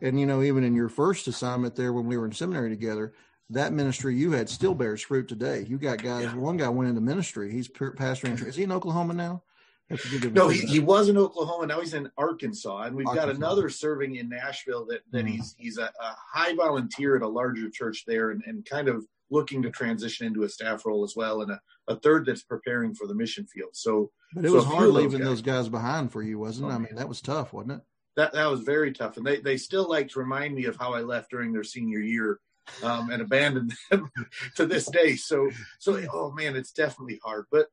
And 0.01 0.17
you 0.19 0.25
know, 0.25 0.41
even 0.41 0.63
in 0.63 0.75
your 0.75 0.89
first 0.89 1.27
assignment 1.27 1.75
there 1.75 1.91
when 1.91 2.05
we 2.05 2.17
were 2.17 2.25
in 2.25 2.31
seminary 2.31 2.69
together, 2.69 3.13
that 3.49 3.73
ministry 3.73 4.15
you 4.15 4.31
had 4.31 4.49
still 4.49 4.73
bears 4.73 5.01
fruit 5.01 5.27
today. 5.27 5.65
You 5.67 5.77
got 5.77 6.01
guys. 6.01 6.23
Yeah. 6.23 6.35
One 6.35 6.57
guy 6.57 6.69
went 6.69 6.89
into 6.89 7.01
ministry. 7.01 7.51
He's 7.51 7.67
pastoring. 7.67 8.45
Is 8.45 8.55
he 8.55 8.63
in 8.63 8.71
Oklahoma 8.71 9.13
now? 9.13 9.43
Have 9.91 10.01
to 10.01 10.09
give 10.09 10.23
him- 10.23 10.33
no, 10.33 10.47
he, 10.49 10.59
he 10.61 10.79
was 10.79 11.09
in 11.09 11.17
Oklahoma. 11.17 11.67
Now 11.67 11.79
he's 11.79 11.93
in 11.93 12.09
Arkansas, 12.17 12.83
and 12.83 12.95
we've 12.95 13.05
got 13.05 13.29
another 13.29 13.69
serving 13.69 14.15
in 14.15 14.29
Nashville. 14.29 14.85
That 14.87 15.01
that 15.11 15.25
Mhm. 15.25 15.29
he's 15.29 15.55
he's 15.57 15.77
a, 15.77 15.83
a 15.85 16.15
high 16.33 16.53
volunteer 16.55 17.15
at 17.15 17.21
a 17.21 17.27
larger 17.27 17.69
church 17.69 18.03
there, 18.07 18.31
and, 18.31 18.41
and 18.45 18.65
kind 18.65 18.87
of 18.87 19.05
looking 19.29 19.61
to 19.63 19.69
transition 19.69 20.27
into 20.27 20.43
a 20.43 20.49
staff 20.49 20.85
role 20.85 21.03
as 21.03 21.15
well, 21.15 21.41
and 21.41 21.51
a, 21.51 21.61
a 21.87 21.95
third 21.97 22.25
that's 22.25 22.43
preparing 22.43 22.93
for 22.93 23.07
the 23.07 23.15
mission 23.15 23.45
field. 23.45 23.69
So 23.73 24.11
But 24.35 24.43
it 24.45 24.49
So 24.49 24.55
was 24.55 24.65
hard 24.65 24.89
leaving 24.89 25.19
guys- 25.19 25.27
those 25.27 25.41
guys 25.41 25.69
behind 25.69 26.11
for 26.11 26.21
you, 26.21 26.37
wasn't 26.39 26.69
it? 26.69 26.73
Oh, 26.73 26.75
I 26.75 26.79
mean, 26.79 26.95
that 26.95 27.07
was 27.09 27.21
tough, 27.21 27.53
wasn't 27.53 27.73
it? 27.73 27.81
that 28.17 28.33
that 28.33 28.51
was 28.51 28.59
very 28.61 28.91
tough, 28.91 29.15
and 29.17 29.25
they 29.25 29.39
they 29.39 29.55
still 29.57 29.87
like 29.89 30.09
to 30.09 30.19
remind 30.19 30.53
me 30.53 30.65
of 30.65 30.75
how 30.75 30.93
I 30.93 30.99
left 31.01 31.29
during 31.31 31.53
their 31.53 31.63
senior 31.63 31.99
year. 31.99 32.39
Um, 32.83 33.09
and 33.09 33.21
abandoned 33.23 33.73
them 33.89 34.09
to 34.55 34.65
this 34.67 34.85
day. 34.85 35.15
So, 35.15 35.49
so 35.79 35.99
oh 36.13 36.31
man, 36.31 36.55
it's 36.55 36.71
definitely 36.71 37.19
hard. 37.23 37.45
But, 37.51 37.67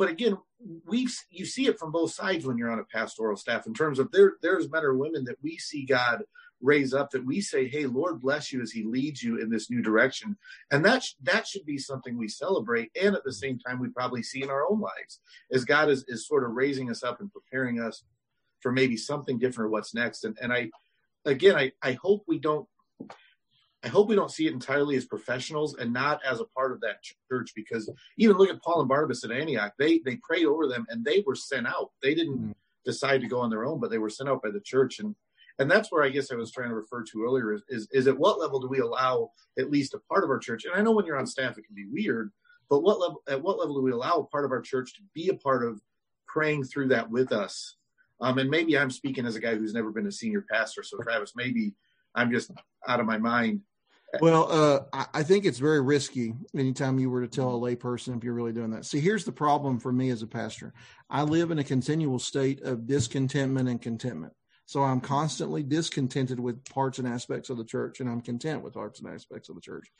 but 0.00 0.08
again, 0.08 0.38
we 0.86 1.06
you 1.28 1.44
see 1.44 1.66
it 1.66 1.78
from 1.78 1.92
both 1.92 2.12
sides 2.12 2.46
when 2.46 2.56
you're 2.56 2.70
on 2.70 2.78
a 2.78 2.84
pastoral 2.84 3.36
staff 3.36 3.66
in 3.66 3.74
terms 3.74 3.98
of 3.98 4.10
there 4.12 4.32
there's 4.40 4.70
men 4.70 4.82
or 4.82 4.94
women 4.94 5.24
that 5.24 5.36
we 5.42 5.58
see 5.58 5.84
God 5.84 6.22
raise 6.62 6.94
up 6.94 7.10
that 7.10 7.26
we 7.26 7.42
say, 7.42 7.68
"Hey, 7.68 7.84
Lord 7.84 8.22
bless 8.22 8.50
you 8.50 8.62
as 8.62 8.70
He 8.72 8.82
leads 8.82 9.22
you 9.22 9.36
in 9.36 9.50
this 9.50 9.70
new 9.70 9.82
direction," 9.82 10.38
and 10.70 10.82
that 10.86 11.02
sh- 11.02 11.16
that 11.22 11.46
should 11.46 11.66
be 11.66 11.76
something 11.76 12.16
we 12.16 12.28
celebrate, 12.28 12.90
and 12.98 13.14
at 13.14 13.24
the 13.24 13.32
same 13.32 13.58
time, 13.58 13.78
we 13.78 13.90
probably 13.90 14.22
see 14.22 14.42
in 14.42 14.48
our 14.48 14.66
own 14.66 14.80
lives 14.80 15.20
as 15.52 15.66
God 15.66 15.90
is 15.90 16.02
is 16.08 16.26
sort 16.26 16.44
of 16.44 16.52
raising 16.52 16.90
us 16.90 17.02
up 17.02 17.20
and 17.20 17.30
preparing 17.30 17.78
us 17.78 18.02
for 18.60 18.72
maybe 18.72 18.96
something 18.96 19.38
different 19.38 19.68
or 19.68 19.70
what's 19.70 19.94
next. 19.94 20.24
And 20.24 20.34
and 20.40 20.50
I 20.50 20.70
again, 21.26 21.56
I 21.56 21.72
I 21.82 21.92
hope 21.92 22.24
we 22.26 22.38
don't. 22.38 22.66
I 23.82 23.88
hope 23.88 24.08
we 24.08 24.14
don't 24.14 24.30
see 24.30 24.46
it 24.46 24.52
entirely 24.52 24.96
as 24.96 25.06
professionals 25.06 25.74
and 25.76 25.92
not 25.92 26.20
as 26.24 26.40
a 26.40 26.44
part 26.44 26.72
of 26.72 26.80
that 26.82 27.02
church 27.30 27.52
because 27.54 27.90
even 28.18 28.36
look 28.36 28.50
at 28.50 28.62
Paul 28.62 28.80
and 28.80 28.88
Barnabas 28.88 29.24
at 29.24 29.30
Antioch. 29.30 29.72
They 29.78 30.00
they 30.04 30.16
prayed 30.16 30.44
over 30.46 30.66
them 30.66 30.86
and 30.90 31.04
they 31.04 31.22
were 31.26 31.34
sent 31.34 31.66
out. 31.66 31.90
They 32.02 32.14
didn't 32.14 32.38
Mm. 32.38 32.54
decide 32.84 33.20
to 33.22 33.26
go 33.28 33.40
on 33.40 33.50
their 33.50 33.64
own, 33.64 33.80
but 33.80 33.90
they 33.90 33.98
were 33.98 34.10
sent 34.10 34.28
out 34.28 34.42
by 34.42 34.50
the 34.50 34.60
church. 34.60 34.98
And 35.00 35.14
and 35.58 35.70
that's 35.70 35.90
where 35.92 36.02
I 36.02 36.08
guess 36.10 36.30
I 36.30 36.36
was 36.36 36.50
trying 36.50 36.70
to 36.70 36.74
refer 36.74 37.02
to 37.04 37.24
earlier 37.24 37.52
is, 37.52 37.62
is 37.68 37.88
is 37.92 38.06
at 38.06 38.18
what 38.18 38.38
level 38.38 38.60
do 38.60 38.68
we 38.68 38.80
allow 38.80 39.32
at 39.58 39.70
least 39.70 39.94
a 39.94 39.98
part 39.98 40.24
of 40.24 40.30
our 40.30 40.38
church? 40.38 40.64
And 40.66 40.74
I 40.74 40.82
know 40.82 40.92
when 40.92 41.06
you're 41.06 41.18
on 41.18 41.26
staff 41.26 41.56
it 41.58 41.66
can 41.66 41.74
be 41.74 41.86
weird, 41.90 42.32
but 42.68 42.80
what 42.82 43.00
level 43.00 43.22
at 43.28 43.42
what 43.42 43.58
level 43.58 43.76
do 43.76 43.82
we 43.82 43.92
allow 43.92 44.16
a 44.18 44.24
part 44.24 44.44
of 44.44 44.52
our 44.52 44.60
church 44.60 44.94
to 44.96 45.02
be 45.14 45.28
a 45.30 45.34
part 45.34 45.64
of 45.64 45.80
praying 46.26 46.64
through 46.64 46.88
that 46.88 47.10
with 47.10 47.32
us? 47.32 47.76
Um, 48.20 48.36
and 48.38 48.50
maybe 48.50 48.76
I'm 48.76 48.90
speaking 48.90 49.24
as 49.24 49.36
a 49.36 49.40
guy 49.40 49.54
who's 49.54 49.72
never 49.72 49.90
been 49.90 50.06
a 50.06 50.12
senior 50.12 50.44
pastor, 50.50 50.82
so 50.82 50.98
Travis, 50.98 51.32
maybe 51.34 51.72
I'm 52.14 52.30
just 52.30 52.50
out 52.86 53.00
of 53.00 53.06
my 53.06 53.16
mind. 53.16 53.62
Well, 54.20 54.50
uh, 54.50 54.80
I, 54.92 55.20
I 55.20 55.22
think 55.22 55.44
it's 55.44 55.58
very 55.58 55.80
risky 55.80 56.34
anytime 56.56 56.98
you 56.98 57.10
were 57.10 57.20
to 57.20 57.28
tell 57.28 57.54
a 57.54 57.58
layperson 57.58 58.16
if 58.16 58.24
you're 58.24 58.34
really 58.34 58.52
doing 58.52 58.70
that. 58.70 58.84
See, 58.84 59.00
here's 59.00 59.24
the 59.24 59.32
problem 59.32 59.78
for 59.78 59.92
me 59.92 60.10
as 60.10 60.22
a 60.22 60.26
pastor 60.26 60.74
I 61.08 61.22
live 61.22 61.50
in 61.50 61.58
a 61.58 61.64
continual 61.64 62.18
state 62.18 62.62
of 62.62 62.86
discontentment 62.86 63.68
and 63.68 63.80
contentment. 63.80 64.32
So 64.66 64.82
I'm 64.82 65.00
constantly 65.00 65.62
discontented 65.64 66.38
with 66.38 66.64
parts 66.64 66.98
and 67.00 67.08
aspects 67.08 67.50
of 67.50 67.56
the 67.56 67.64
church, 67.64 68.00
and 68.00 68.08
I'm 68.08 68.20
content 68.20 68.62
with 68.62 68.74
parts 68.74 69.00
and 69.00 69.12
aspects 69.12 69.48
of 69.48 69.56
the 69.56 69.60
church. 69.60 69.90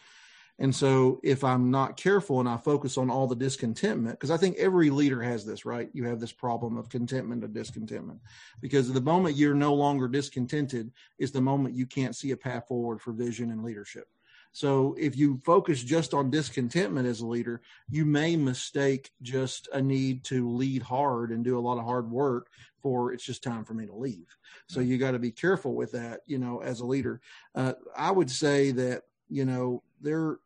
And 0.61 0.75
so 0.75 1.21
if 1.25 1.43
I'm 1.43 1.71
not 1.71 1.97
careful 1.97 2.39
and 2.39 2.49
I 2.49 2.59
focus 2.59 2.99
on 2.99 3.11
all 3.11 3.27
the 3.27 3.35
discontentment, 3.35 4.19
because 4.19 4.31
I 4.31 4.37
think 4.37 4.59
every 4.59 4.91
leader 4.91 5.23
has 5.23 5.45
this, 5.45 5.65
right? 5.65 5.89
You 5.95 6.05
have 6.05 6.21
this 6.21 6.33
problem 6.33 6.77
of 6.77 6.91
contentment 6.91 7.43
or 7.43 7.49
discontentment. 7.49 8.21
Because 8.61 8.93
the 8.93 9.01
moment 9.01 9.37
you're 9.37 9.55
no 9.55 9.73
longer 9.73 10.07
discontented 10.07 10.93
is 11.19 11.33
the 11.33 11.41
moment 11.41 11.75
you 11.75 11.87
can't 11.87 12.15
see 12.15 12.33
a 12.33 12.37
path 12.37 12.69
forward 12.69 13.01
for 13.01 13.13
vision 13.13 13.51
and 13.51 13.65
leadership. 13.65 14.07
So 14.53 14.97
if 14.99 15.17
you 15.17 15.41
focus 15.45 15.83
just 15.83 16.13
on 16.13 16.31
discontentment 16.31 17.07
as 17.07 17.21
a 17.21 17.27
leader, 17.27 17.63
you 17.89 18.05
may 18.05 18.37
mistake 18.37 19.13
just 19.23 19.69
a 19.73 19.81
need 19.81 20.25
to 20.25 20.51
lead 20.51 20.83
hard 20.83 21.31
and 21.31 21.45
do 21.45 21.59
a 21.59 21.61
lot 21.61 21.79
of 21.79 21.85
hard 21.85 22.11
work 22.11 22.49
for 22.83 23.13
it's 23.13 23.25
just 23.25 23.43
time 23.43 23.65
for 23.65 23.75
me 23.75 23.87
to 23.87 23.95
leave. 23.95 24.37
So 24.67 24.81
you 24.81 24.99
got 24.99 25.13
to 25.13 25.19
be 25.19 25.31
careful 25.31 25.75
with 25.75 25.93
that, 25.93 26.21
you 26.27 26.39
know, 26.39 26.61
as 26.61 26.81
a 26.81 26.87
leader. 26.87 27.21
Uh, 27.55 27.75
I 27.97 28.11
would 28.11 28.31
say 28.31 28.73
that, 28.73 29.05
you 29.29 29.45
know, 29.45 29.83
there, 30.01 30.39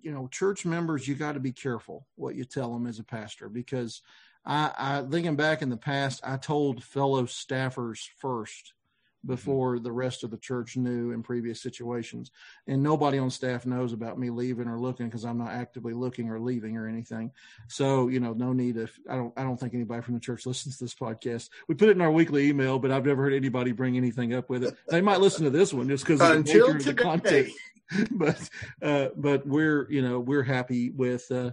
you 0.00 0.12
know, 0.12 0.28
church 0.28 0.64
members, 0.64 1.06
you 1.06 1.14
got 1.14 1.32
to 1.32 1.40
be 1.40 1.52
careful 1.52 2.06
what 2.14 2.34
you 2.34 2.44
tell 2.44 2.72
them 2.72 2.86
as 2.86 2.98
a 2.98 3.04
pastor 3.04 3.48
because 3.48 4.02
I, 4.44 4.70
I 4.78 5.02
thinking 5.02 5.36
back 5.36 5.62
in 5.62 5.70
the 5.70 5.76
past, 5.76 6.20
I 6.24 6.36
told 6.36 6.84
fellow 6.84 7.24
staffers 7.24 8.08
first 8.18 8.72
before 9.26 9.78
the 9.78 9.92
rest 9.92 10.24
of 10.24 10.30
the 10.30 10.36
church 10.36 10.76
knew 10.76 11.10
in 11.10 11.22
previous 11.22 11.60
situations. 11.60 12.30
And 12.66 12.82
nobody 12.82 13.18
on 13.18 13.30
staff 13.30 13.66
knows 13.66 13.92
about 13.92 14.18
me 14.18 14.30
leaving 14.30 14.68
or 14.68 14.78
looking 14.78 15.06
because 15.06 15.24
I'm 15.24 15.38
not 15.38 15.50
actively 15.50 15.92
looking 15.92 16.30
or 16.30 16.40
leaving 16.40 16.76
or 16.76 16.88
anything. 16.88 17.32
So, 17.68 18.08
you 18.08 18.20
know, 18.20 18.32
no 18.32 18.52
need 18.52 18.76
if 18.76 18.98
I 19.10 19.16
don't 19.16 19.32
I 19.36 19.42
don't 19.42 19.58
think 19.58 19.74
anybody 19.74 20.02
from 20.02 20.14
the 20.14 20.20
church 20.20 20.46
listens 20.46 20.78
to 20.78 20.84
this 20.84 20.94
podcast. 20.94 21.50
We 21.68 21.74
put 21.74 21.88
it 21.88 21.96
in 21.96 22.00
our 22.00 22.10
weekly 22.10 22.48
email, 22.48 22.78
but 22.78 22.90
I've 22.90 23.06
never 23.06 23.22
heard 23.22 23.34
anybody 23.34 23.72
bring 23.72 23.96
anything 23.96 24.34
up 24.34 24.48
with 24.48 24.64
it. 24.64 24.76
They 24.88 25.00
might 25.00 25.20
listen 25.20 25.44
to 25.44 25.50
this 25.50 25.72
one 25.72 25.88
just 25.88 26.06
because 26.06 26.20
of 26.20 26.44
the 26.44 26.82
the 26.84 26.94
content. 26.94 27.48
but 28.10 28.50
uh, 28.82 29.08
but 29.16 29.46
we're 29.46 29.90
you 29.90 30.02
know 30.02 30.20
we're 30.20 30.42
happy 30.42 30.90
with 30.90 31.30
uh, 31.30 31.50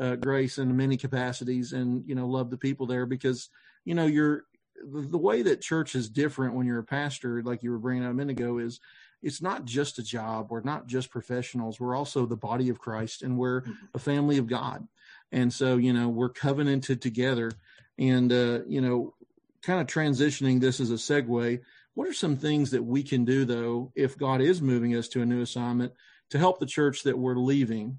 uh, 0.00 0.16
Grace 0.16 0.58
in 0.58 0.76
many 0.76 0.96
capacities, 0.96 1.72
and 1.72 2.04
you 2.06 2.14
know 2.14 2.26
love 2.26 2.50
the 2.50 2.58
people 2.58 2.86
there 2.86 3.06
because 3.06 3.48
you 3.84 3.94
know 3.94 4.06
you're 4.06 4.44
the, 4.84 5.18
way 5.18 5.42
that 5.42 5.60
church 5.60 5.94
is 5.94 6.08
different 6.08 6.54
when 6.54 6.66
you're 6.66 6.78
a 6.78 6.84
pastor, 6.84 7.42
like 7.42 7.62
you 7.62 7.70
were 7.70 7.78
bringing 7.78 8.04
up 8.04 8.10
a 8.10 8.14
minute 8.14 8.38
ago, 8.38 8.58
is 8.58 8.80
it's 9.22 9.42
not 9.42 9.64
just 9.64 9.98
a 9.98 10.02
job. 10.02 10.50
We're 10.50 10.60
not 10.60 10.86
just 10.86 11.10
professionals. 11.10 11.80
We're 11.80 11.96
also 11.96 12.26
the 12.26 12.36
body 12.36 12.68
of 12.68 12.78
Christ, 12.78 13.22
and 13.22 13.38
we're 13.38 13.62
a 13.94 13.98
family 13.98 14.38
of 14.38 14.46
God. 14.46 14.86
And 15.32 15.52
so 15.52 15.76
you 15.76 15.92
know 15.92 16.08
we're 16.08 16.28
covenanted 16.28 17.02
together, 17.02 17.52
and 17.98 18.32
uh, 18.32 18.60
you 18.66 18.80
know 18.80 19.14
kind 19.62 19.80
of 19.80 19.86
transitioning 19.88 20.60
this 20.60 20.78
as 20.80 20.90
a 20.90 20.94
segue 20.94 21.60
what 21.94 22.06
are 22.06 22.12
some 22.12 22.36
things 22.36 22.70
that 22.70 22.84
we 22.84 23.02
can 23.02 23.24
do 23.24 23.44
though 23.44 23.90
if 23.96 24.16
god 24.16 24.40
is 24.40 24.62
moving 24.62 24.94
us 24.94 25.08
to 25.08 25.22
a 25.22 25.26
new 25.26 25.42
assignment 25.42 25.92
to 26.30 26.38
help 26.38 26.60
the 26.60 26.66
church 26.66 27.02
that 27.02 27.18
we're 27.18 27.34
leaving 27.34 27.98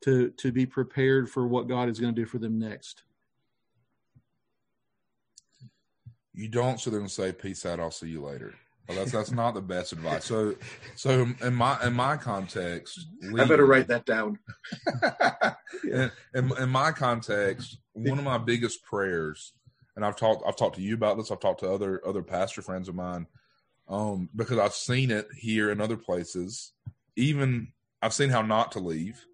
to 0.00 0.30
to 0.30 0.50
be 0.50 0.64
prepared 0.64 1.28
for 1.28 1.46
what 1.46 1.68
god 1.68 1.88
is 1.88 2.00
going 2.00 2.14
to 2.14 2.20
do 2.20 2.26
for 2.26 2.38
them 2.38 2.58
next 2.58 3.02
you 6.34 6.48
don't 6.48 6.80
sit 6.80 6.90
there 6.90 7.00
and 7.00 7.10
say 7.10 7.32
peace 7.32 7.66
out 7.66 7.80
i'll 7.80 7.90
see 7.90 8.08
you 8.08 8.22
later. 8.22 8.54
Well, 8.88 8.98
that's 8.98 9.12
that's 9.12 9.30
not 9.30 9.54
the 9.54 9.62
best 9.62 9.92
advice. 9.92 10.24
So 10.24 10.56
so 10.96 11.26
in 11.40 11.54
my 11.54 11.82
in 11.84 11.92
my 11.92 12.16
context 12.16 13.06
I 13.38 13.44
better 13.44 13.66
write 13.66 13.88
that 13.88 14.04
down. 14.06 14.38
in, 15.84 16.10
in, 16.34 16.52
in 16.58 16.68
my 16.68 16.92
context 16.92 17.78
one 17.92 18.18
of 18.18 18.24
my 18.24 18.38
biggest 18.38 18.82
prayers 18.84 19.52
and 19.96 20.04
i've 20.04 20.16
talked 20.16 20.42
i've 20.46 20.56
talked 20.56 20.76
to 20.76 20.82
you 20.82 20.94
about 20.94 21.16
this 21.16 21.30
i've 21.30 21.40
talked 21.40 21.60
to 21.60 21.70
other 21.70 22.00
other 22.06 22.22
pastor 22.22 22.62
friends 22.62 22.88
of 22.88 22.94
mine 22.94 23.26
um 23.88 24.30
because 24.34 24.58
i've 24.58 24.72
seen 24.72 25.10
it 25.10 25.28
here 25.36 25.70
in 25.70 25.80
other 25.80 25.96
places. 25.96 26.72
Even 27.16 27.68
i've 28.00 28.14
seen 28.14 28.30
how 28.30 28.42
not 28.42 28.72
to 28.72 28.80
leave. 28.80 29.26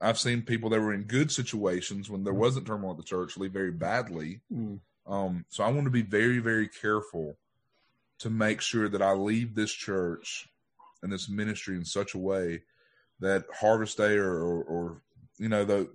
I've 0.00 0.18
seen 0.18 0.42
people 0.42 0.70
that 0.70 0.80
were 0.80 0.94
in 0.94 1.02
good 1.02 1.32
situations 1.32 2.08
when 2.08 2.22
there 2.22 2.34
wasn't 2.34 2.66
turmoil 2.66 2.92
at 2.92 2.98
the 2.98 3.02
church 3.02 3.36
leave 3.36 3.52
very 3.52 3.72
badly. 3.72 4.40
Mm. 4.52 4.78
Um, 5.08 5.44
so 5.48 5.64
I 5.64 5.70
want 5.70 5.84
to 5.84 5.90
be 5.90 6.02
very, 6.02 6.38
very 6.38 6.68
careful 6.68 7.36
to 8.18 8.30
make 8.30 8.60
sure 8.60 8.88
that 8.88 9.02
I 9.02 9.12
leave 9.12 9.54
this 9.54 9.72
church 9.72 10.48
and 11.02 11.12
this 11.12 11.28
ministry 11.28 11.76
in 11.76 11.84
such 11.84 12.14
a 12.14 12.18
way 12.18 12.62
that 13.20 13.44
Harvest 13.54 13.96
Day 13.96 14.16
or, 14.16 14.32
or, 14.32 14.62
or 14.64 15.02
you 15.38 15.48
know, 15.48 15.64
the 15.64 15.88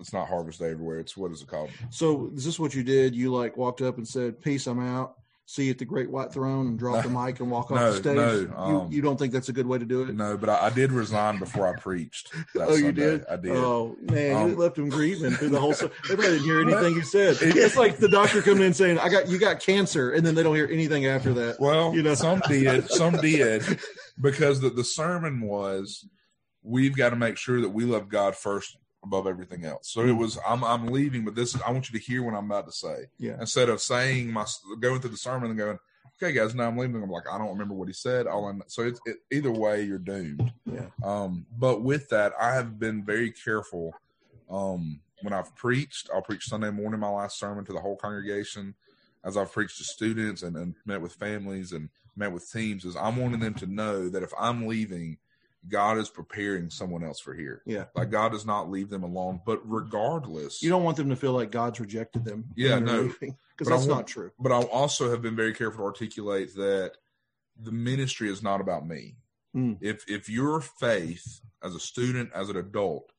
it's 0.00 0.12
not 0.12 0.28
Harvest 0.28 0.58
Day 0.58 0.70
everywhere. 0.70 0.98
It's 0.98 1.16
what 1.16 1.30
is 1.30 1.42
it 1.42 1.48
called? 1.48 1.70
so 1.90 2.30
is 2.34 2.44
this 2.44 2.58
what 2.58 2.74
you 2.74 2.82
did 2.82 3.14
you 3.14 3.32
like 3.32 3.56
walked 3.56 3.82
up 3.82 3.98
and 3.98 4.08
said 4.08 4.40
peace 4.40 4.66
i'm 4.66 4.80
out 4.80 5.16
see 5.48 5.64
you 5.66 5.70
at 5.70 5.78
the 5.78 5.84
great 5.84 6.10
white 6.10 6.32
throne 6.32 6.66
and 6.66 6.78
drop 6.78 7.04
the 7.04 7.08
mic 7.24 7.38
and 7.38 7.50
walk 7.50 7.70
off 7.70 7.78
the 7.78 7.94
stage 7.94 8.16
no, 8.16 8.52
um, 8.56 8.90
you, 8.90 8.96
you 8.96 9.02
don't 9.02 9.16
think 9.16 9.32
that's 9.32 9.48
a 9.48 9.52
good 9.52 9.66
way 9.66 9.78
to 9.78 9.84
do 9.84 10.02
it 10.02 10.12
No, 10.14 10.36
but 10.36 10.48
I, 10.50 10.66
I 10.66 10.70
did 10.70 10.90
resign 10.92 11.38
before 11.38 11.66
I 11.68 11.78
preached. 11.78 12.32
Oh, 12.58 12.74
you 12.74 12.90
did? 12.90 13.24
I 13.30 13.36
did. 13.36 13.52
Oh 13.52 13.96
man, 14.00 14.34
Um, 14.36 14.50
you 14.50 14.56
left 14.56 14.76
him 14.76 14.88
grieving 14.88 15.30
through 15.32 15.50
the 15.50 15.60
whole. 15.60 15.72
So 15.72 15.88
probably 15.88 16.26
didn't 16.26 16.44
hear 16.44 16.60
anything 16.60 16.94
you 16.94 17.02
said. 17.02 17.36
It's 17.40 17.76
like 17.76 17.98
the 17.98 18.08
doctor 18.08 18.42
coming 18.42 18.64
in 18.64 18.74
saying, 18.74 18.98
"I 18.98 19.08
got 19.08 19.28
you 19.28 19.38
got 19.38 19.60
cancer," 19.60 20.12
and 20.12 20.26
then 20.26 20.34
they 20.34 20.42
don't 20.42 20.54
hear 20.56 20.68
anything 20.70 21.06
after 21.06 21.32
that. 21.34 21.60
Well, 21.60 21.94
You 21.94 22.02
know. 22.02 22.14
some 22.14 22.40
did, 22.48 22.90
some 22.90 23.16
did, 23.18 23.78
because 24.20 24.60
the, 24.60 24.70
the 24.70 24.82
sermon 24.84 25.42
was, 25.42 26.06
we've 26.62 26.96
got 26.96 27.10
to 27.10 27.16
make 27.16 27.36
sure 27.36 27.60
that 27.60 27.68
we 27.70 27.84
love 27.84 28.08
God 28.08 28.34
first 28.34 28.76
above 29.06 29.26
everything 29.26 29.64
else. 29.64 29.92
So 29.92 30.00
it 30.02 30.12
was, 30.12 30.38
I'm, 30.46 30.62
I'm 30.64 30.88
leaving, 30.88 31.24
but 31.24 31.34
this 31.34 31.54
is, 31.54 31.62
I 31.62 31.70
want 31.70 31.90
you 31.90 31.98
to 31.98 32.04
hear 32.04 32.22
what 32.22 32.34
I'm 32.34 32.46
about 32.50 32.66
to 32.66 32.72
say. 32.72 33.06
Yeah. 33.18 33.36
Instead 33.40 33.68
of 33.68 33.80
saying 33.80 34.32
my, 34.32 34.44
going 34.80 35.00
through 35.00 35.10
the 35.10 35.16
sermon 35.16 35.50
and 35.50 35.58
going, 35.58 35.78
okay, 36.16 36.32
guys, 36.32 36.54
now 36.54 36.66
I'm 36.68 36.76
leaving. 36.76 37.02
I'm 37.02 37.10
like, 37.10 37.28
I 37.30 37.38
don't 37.38 37.50
remember 37.50 37.74
what 37.74 37.88
he 37.88 37.94
said. 37.94 38.26
All 38.26 38.46
I 38.46 38.52
know. 38.52 38.64
So 38.66 38.82
it's, 38.82 39.00
it, 39.06 39.16
either 39.30 39.52
way, 39.52 39.82
you're 39.84 39.98
doomed. 39.98 40.52
Yeah. 40.64 40.88
Um, 41.04 41.46
but 41.56 41.82
with 41.82 42.08
that, 42.08 42.32
I 42.40 42.54
have 42.54 42.78
been 42.78 43.04
very 43.04 43.30
careful 43.30 43.94
Um, 44.48 45.00
when 45.22 45.32
I've 45.32 45.54
preached, 45.56 46.08
I'll 46.14 46.22
preach 46.22 46.44
Sunday 46.44 46.70
morning, 46.70 47.00
my 47.00 47.08
last 47.08 47.38
sermon 47.38 47.64
to 47.64 47.72
the 47.72 47.80
whole 47.80 47.96
congregation. 47.96 48.74
As 49.24 49.36
I've 49.36 49.52
preached 49.52 49.78
to 49.78 49.84
students 49.84 50.42
and, 50.42 50.56
and 50.56 50.74
met 50.84 51.00
with 51.00 51.14
families 51.14 51.72
and 51.72 51.88
met 52.14 52.32
with 52.32 52.48
teams, 52.50 52.84
is 52.84 52.96
I'm 52.96 53.16
wanting 53.16 53.40
them 53.40 53.54
to 53.54 53.66
know 53.66 54.08
that 54.08 54.22
if 54.22 54.30
I'm 54.38 54.66
leaving, 54.66 55.18
God 55.68 55.98
is 55.98 56.08
preparing 56.08 56.70
someone 56.70 57.02
else 57.02 57.18
for 57.20 57.34
here. 57.34 57.62
Yeah. 57.66 57.84
Like 57.94 58.10
God 58.10 58.32
does 58.32 58.46
not 58.46 58.70
leave 58.70 58.88
them 58.88 59.02
alone. 59.02 59.40
But 59.44 59.60
regardless, 59.64 60.62
You 60.62 60.70
don't 60.70 60.84
want 60.84 60.96
them 60.96 61.08
to 61.10 61.16
feel 61.16 61.32
like 61.32 61.50
God's 61.50 61.80
rejected 61.80 62.24
them. 62.24 62.44
Yeah, 62.56 62.78
no. 62.78 63.12
Because 63.20 63.36
that's 63.68 63.70
want- 63.86 63.88
not 63.88 64.06
true. 64.06 64.30
but 64.38 64.52
I 64.52 64.62
also 64.64 65.10
have 65.10 65.22
been 65.22 65.36
very 65.36 65.54
careful 65.54 65.80
to 65.80 65.84
articulate 65.86 66.54
that 66.54 66.92
the 67.60 67.72
ministry 67.72 68.28
is 68.30 68.42
not 68.42 68.60
about 68.60 68.86
me. 68.86 69.16
Mm. 69.56 69.78
If 69.80 70.04
if 70.08 70.28
your 70.28 70.60
faith 70.60 71.40
as 71.64 71.74
a 71.74 71.80
student, 71.80 72.30
as 72.34 72.50
an 72.50 72.56
adult, 72.56 73.10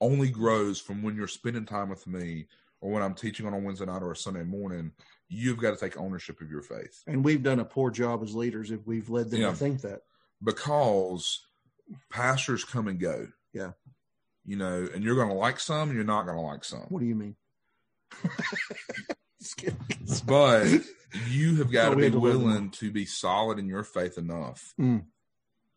only 0.00 0.28
grows 0.28 0.80
from 0.80 1.02
when 1.02 1.14
you're 1.14 1.28
spending 1.28 1.64
time 1.66 1.88
with 1.88 2.06
me 2.06 2.46
or 2.80 2.90
when 2.90 3.02
I'm 3.02 3.14
teaching 3.14 3.46
on 3.46 3.52
a 3.54 3.58
Wednesday 3.58 3.84
night 3.86 4.02
or 4.02 4.10
a 4.10 4.16
Sunday 4.16 4.42
morning, 4.42 4.90
you've 5.28 5.58
got 5.58 5.70
to 5.70 5.76
take 5.76 5.96
ownership 5.98 6.40
of 6.40 6.50
your 6.50 6.62
faith. 6.62 7.02
And 7.06 7.24
we've 7.24 7.42
done 7.42 7.60
a 7.60 7.64
poor 7.64 7.90
job 7.90 8.22
as 8.22 8.34
leaders 8.34 8.70
if 8.70 8.84
we've 8.86 9.08
led 9.10 9.30
them 9.30 9.42
Yeah. 9.42 9.50
to 9.50 9.56
think 9.56 9.82
that. 9.82 10.00
Because 10.42 11.46
pastors 12.10 12.64
come 12.64 12.88
and 12.88 12.98
go. 12.98 13.28
Yeah. 13.52 13.72
You 14.44 14.56
know, 14.56 14.88
and 14.94 15.04
you're 15.04 15.16
gonna 15.16 15.34
like 15.34 15.60
some 15.60 15.88
and 15.88 15.96
you're 15.96 16.04
not 16.04 16.26
gonna 16.26 16.40
like 16.40 16.64
some. 16.64 16.86
What 16.88 17.00
do 17.00 17.06
you 17.06 17.14
mean? 17.14 17.36
But 20.26 20.66
you 21.28 21.56
have 21.56 21.72
got 21.72 21.90
No, 21.90 21.94
to 21.94 22.00
be 22.00 22.10
to 22.10 22.20
willing 22.20 22.70
to 22.72 22.90
be 22.90 23.04
solid 23.06 23.58
in 23.58 23.66
your 23.66 23.82
faith 23.84 24.18
enough 24.18 24.74
Mm. 24.78 25.04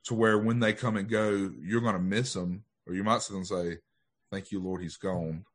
to 0.05 0.13
where 0.13 0.37
when 0.37 0.59
they 0.59 0.73
come 0.73 0.97
and 0.97 1.09
go, 1.09 1.51
you're 1.61 1.81
going 1.81 1.95
to 1.95 2.01
miss 2.01 2.33
them, 2.33 2.65
or 2.85 2.93
you 2.93 3.03
might 3.03 3.21
sit 3.21 3.35
and 3.35 3.47
say, 3.47 3.79
"Thank 4.31 4.51
you, 4.51 4.59
Lord, 4.61 4.81
he's 4.81 4.97
gone." 4.97 5.45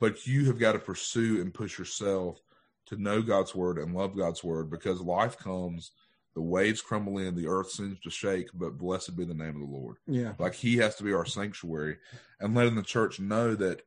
But 0.00 0.26
you 0.26 0.46
have 0.46 0.58
got 0.58 0.72
to 0.72 0.78
pursue 0.78 1.40
and 1.40 1.52
push 1.52 1.78
yourself 1.78 2.40
to 2.86 2.96
know 2.96 3.22
God's 3.22 3.54
word 3.54 3.78
and 3.78 3.94
love 3.94 4.16
God's 4.16 4.42
word 4.42 4.70
because 4.70 5.00
life 5.00 5.36
comes, 5.38 5.92
the 6.34 6.42
waves 6.42 6.82
crumble 6.82 7.18
in, 7.18 7.34
the 7.34 7.46
earth 7.46 7.70
seems 7.70 7.98
to 8.00 8.10
shake, 8.10 8.48
but 8.54 8.78
blessed 8.78 9.16
be 9.16 9.24
the 9.24 9.34
name 9.34 9.54
of 9.54 9.60
the 9.60 9.76
Lord. 9.76 9.96
Yeah. 10.06 10.32
Like 10.38 10.54
he 10.54 10.76
has 10.78 10.96
to 10.96 11.04
be 11.04 11.12
our 11.12 11.24
sanctuary 11.24 11.98
and 12.40 12.54
letting 12.54 12.74
the 12.74 12.82
church 12.82 13.20
know 13.20 13.54
that 13.54 13.82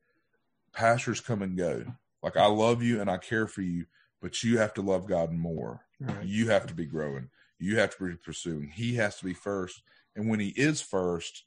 pastors 0.74 1.20
come 1.20 1.42
and 1.42 1.58
go. 1.58 1.84
Like 2.24 2.38
I 2.38 2.48
love 2.48 2.82
you 2.82 3.02
and 3.02 3.10
I 3.10 3.18
care 3.18 3.48
for 3.48 3.62
you, 3.62 3.86
but 4.22 4.44
you 4.44 4.58
have 4.60 4.74
to 4.76 4.82
love 4.82 5.08
God 5.08 5.32
more. 5.32 5.82
Right. 6.00 6.26
You 6.26 6.50
have 6.50 6.68
to 6.68 6.74
be 6.74 6.86
growing. 6.86 7.30
You 7.60 7.80
have 7.80 7.96
to 7.98 8.06
be 8.06 8.16
pursuing. 8.16 8.70
He 8.70 8.96
has 8.96 9.18
to 9.18 9.26
be 9.26 9.34
first. 9.34 9.82
And 10.16 10.30
when 10.30 10.40
he 10.40 10.50
is 10.50 10.82
first, 10.82 11.44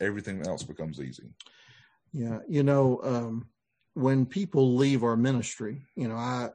everything 0.00 0.46
else 0.46 0.62
becomes 0.62 1.00
easy. 1.00 1.30
Yeah, 2.12 2.40
you 2.48 2.62
know, 2.62 3.00
um, 3.02 3.46
when 3.94 4.26
people 4.26 4.74
leave 4.74 5.02
our 5.02 5.16
ministry, 5.16 5.82
you 5.96 6.08
know, 6.08 6.16
I 6.16 6.50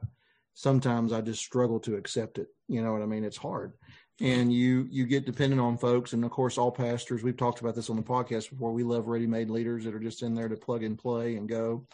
sometimes 0.58 1.12
I 1.12 1.20
just 1.20 1.40
struggle 1.40 1.78
to 1.78 1.94
accept 1.94 2.36
it. 2.36 2.48
You 2.66 2.82
know 2.82 2.92
what 2.92 3.00
I 3.00 3.06
mean? 3.06 3.22
It's 3.22 3.36
hard, 3.36 3.74
and 4.20 4.52
you 4.52 4.88
you 4.90 5.06
get 5.06 5.24
dependent 5.24 5.60
on 5.60 5.78
folks, 5.78 6.14
and 6.14 6.24
of 6.24 6.32
course, 6.32 6.58
all 6.58 6.72
pastors. 6.72 7.22
We've 7.22 7.36
talked 7.36 7.60
about 7.60 7.76
this 7.76 7.88
on 7.90 7.96
the 7.96 8.02
podcast 8.02 8.50
before. 8.50 8.72
We 8.72 8.82
love 8.82 9.06
ready-made 9.06 9.50
leaders 9.50 9.84
that 9.84 9.94
are 9.94 10.00
just 10.00 10.24
in 10.24 10.34
there 10.34 10.48
to 10.48 10.56
plug 10.56 10.82
and 10.82 10.98
play 10.98 11.36
and 11.36 11.48
go. 11.48 11.86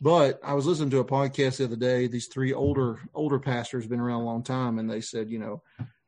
But 0.00 0.40
I 0.42 0.54
was 0.54 0.64
listening 0.64 0.88
to 0.90 1.00
a 1.00 1.04
podcast 1.04 1.58
the 1.58 1.64
other 1.64 1.76
day. 1.76 2.06
These 2.06 2.28
three 2.28 2.54
older 2.54 2.98
older 3.14 3.38
pastors 3.38 3.86
been 3.86 4.00
around 4.00 4.22
a 4.22 4.24
long 4.24 4.42
time, 4.42 4.78
and 4.78 4.88
they 4.88 5.02
said, 5.02 5.30
you 5.30 5.38
know, 5.38 5.62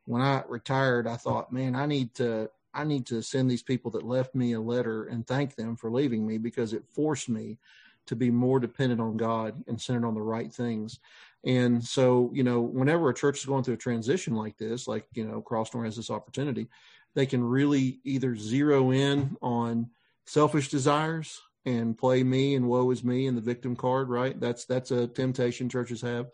when 0.05 0.23
I 0.23 0.43
retired, 0.49 1.05
I 1.05 1.17
thought, 1.17 1.53
man, 1.53 1.75
I 1.75 1.85
need 1.85 2.15
to 2.15 2.49
I 2.73 2.83
need 2.83 3.05
to 3.07 3.21
send 3.21 3.49
these 3.49 3.63
people 3.63 3.91
that 3.91 4.03
left 4.03 4.33
me 4.33 4.53
a 4.53 4.59
letter 4.59 5.05
and 5.05 5.25
thank 5.25 5.55
them 5.55 5.75
for 5.75 5.91
leaving 5.91 6.25
me 6.25 6.39
because 6.39 6.73
it 6.73 6.83
forced 6.89 7.29
me 7.29 7.59
to 8.07 8.15
be 8.15 8.29
more 8.31 8.59
dependent 8.59 9.01
on 9.01 9.17
God 9.17 9.63
and 9.67 9.81
centered 9.81 10.05
on 10.05 10.13
the 10.13 10.21
right 10.21 10.51
things. 10.53 10.99
And 11.45 11.83
so, 11.83 12.31
you 12.33 12.43
know, 12.43 12.59
whenever 12.61 13.09
a 13.09 13.13
church 13.13 13.39
is 13.39 13.45
going 13.45 13.63
through 13.63 13.75
a 13.75 13.77
transition 13.77 14.35
like 14.35 14.57
this, 14.57 14.87
like, 14.87 15.05
you 15.13 15.25
know, 15.25 15.41
Crossnore 15.41 15.85
has 15.85 15.95
this 15.95 16.09
opportunity, 16.09 16.67
they 17.13 17.27
can 17.27 17.43
really 17.43 17.99
either 18.03 18.35
zero 18.35 18.91
in 18.91 19.37
on 19.41 19.91
selfish 20.25 20.69
desires 20.69 21.41
and 21.65 21.97
play 21.97 22.23
me 22.23 22.55
and 22.55 22.67
woe 22.67 22.89
is 22.91 23.03
me 23.03 23.27
and 23.27 23.37
the 23.37 23.41
victim 23.41 23.75
card, 23.75 24.09
right? 24.09 24.39
That's 24.39 24.65
that's 24.65 24.91
a 24.91 25.07
temptation 25.07 25.69
churches 25.69 26.01
have. 26.01 26.27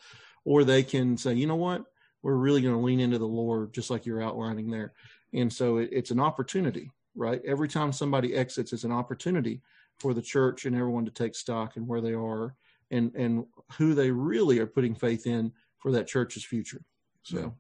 Or 0.46 0.64
they 0.64 0.82
can 0.82 1.18
say, 1.18 1.34
you 1.34 1.46
know 1.46 1.56
what? 1.56 1.86
We're 2.24 2.36
really 2.36 2.62
going 2.62 2.76
to 2.76 2.82
lean 2.82 3.00
into 3.00 3.18
the 3.18 3.26
Lord, 3.26 3.74
just 3.74 3.90
like 3.90 4.06
you're 4.06 4.24
outlining 4.24 4.72
there. 4.72 4.94
And 5.34 5.52
so 5.52 5.78
it, 5.78 5.90
it's 5.92 6.12
an 6.12 6.20
opportunity, 6.20 6.92
right? 7.16 7.42
Every 7.46 7.68
time 7.68 7.92
somebody 7.92 8.34
exits, 8.36 8.74
it's 8.74 8.84
an 8.84 8.92
opportunity 8.92 9.62
for 10.00 10.14
the 10.14 10.22
church 10.22 10.66
and 10.66 10.76
everyone 10.76 11.06
to 11.06 11.12
take 11.12 11.36
stock 11.36 11.78
in 11.78 11.86
where 11.86 12.02
they 12.02 12.14
are 12.14 12.56
and 12.92 13.14
and 13.16 13.46
who 13.78 13.94
they 13.94 14.12
really 14.12 14.60
are 14.60 14.68
putting 14.68 14.96
faith 14.96 15.26
in 15.26 15.52
for 15.78 15.92
that 15.92 16.08
church's 16.08 16.46
future. 16.46 16.82
So 17.24 17.56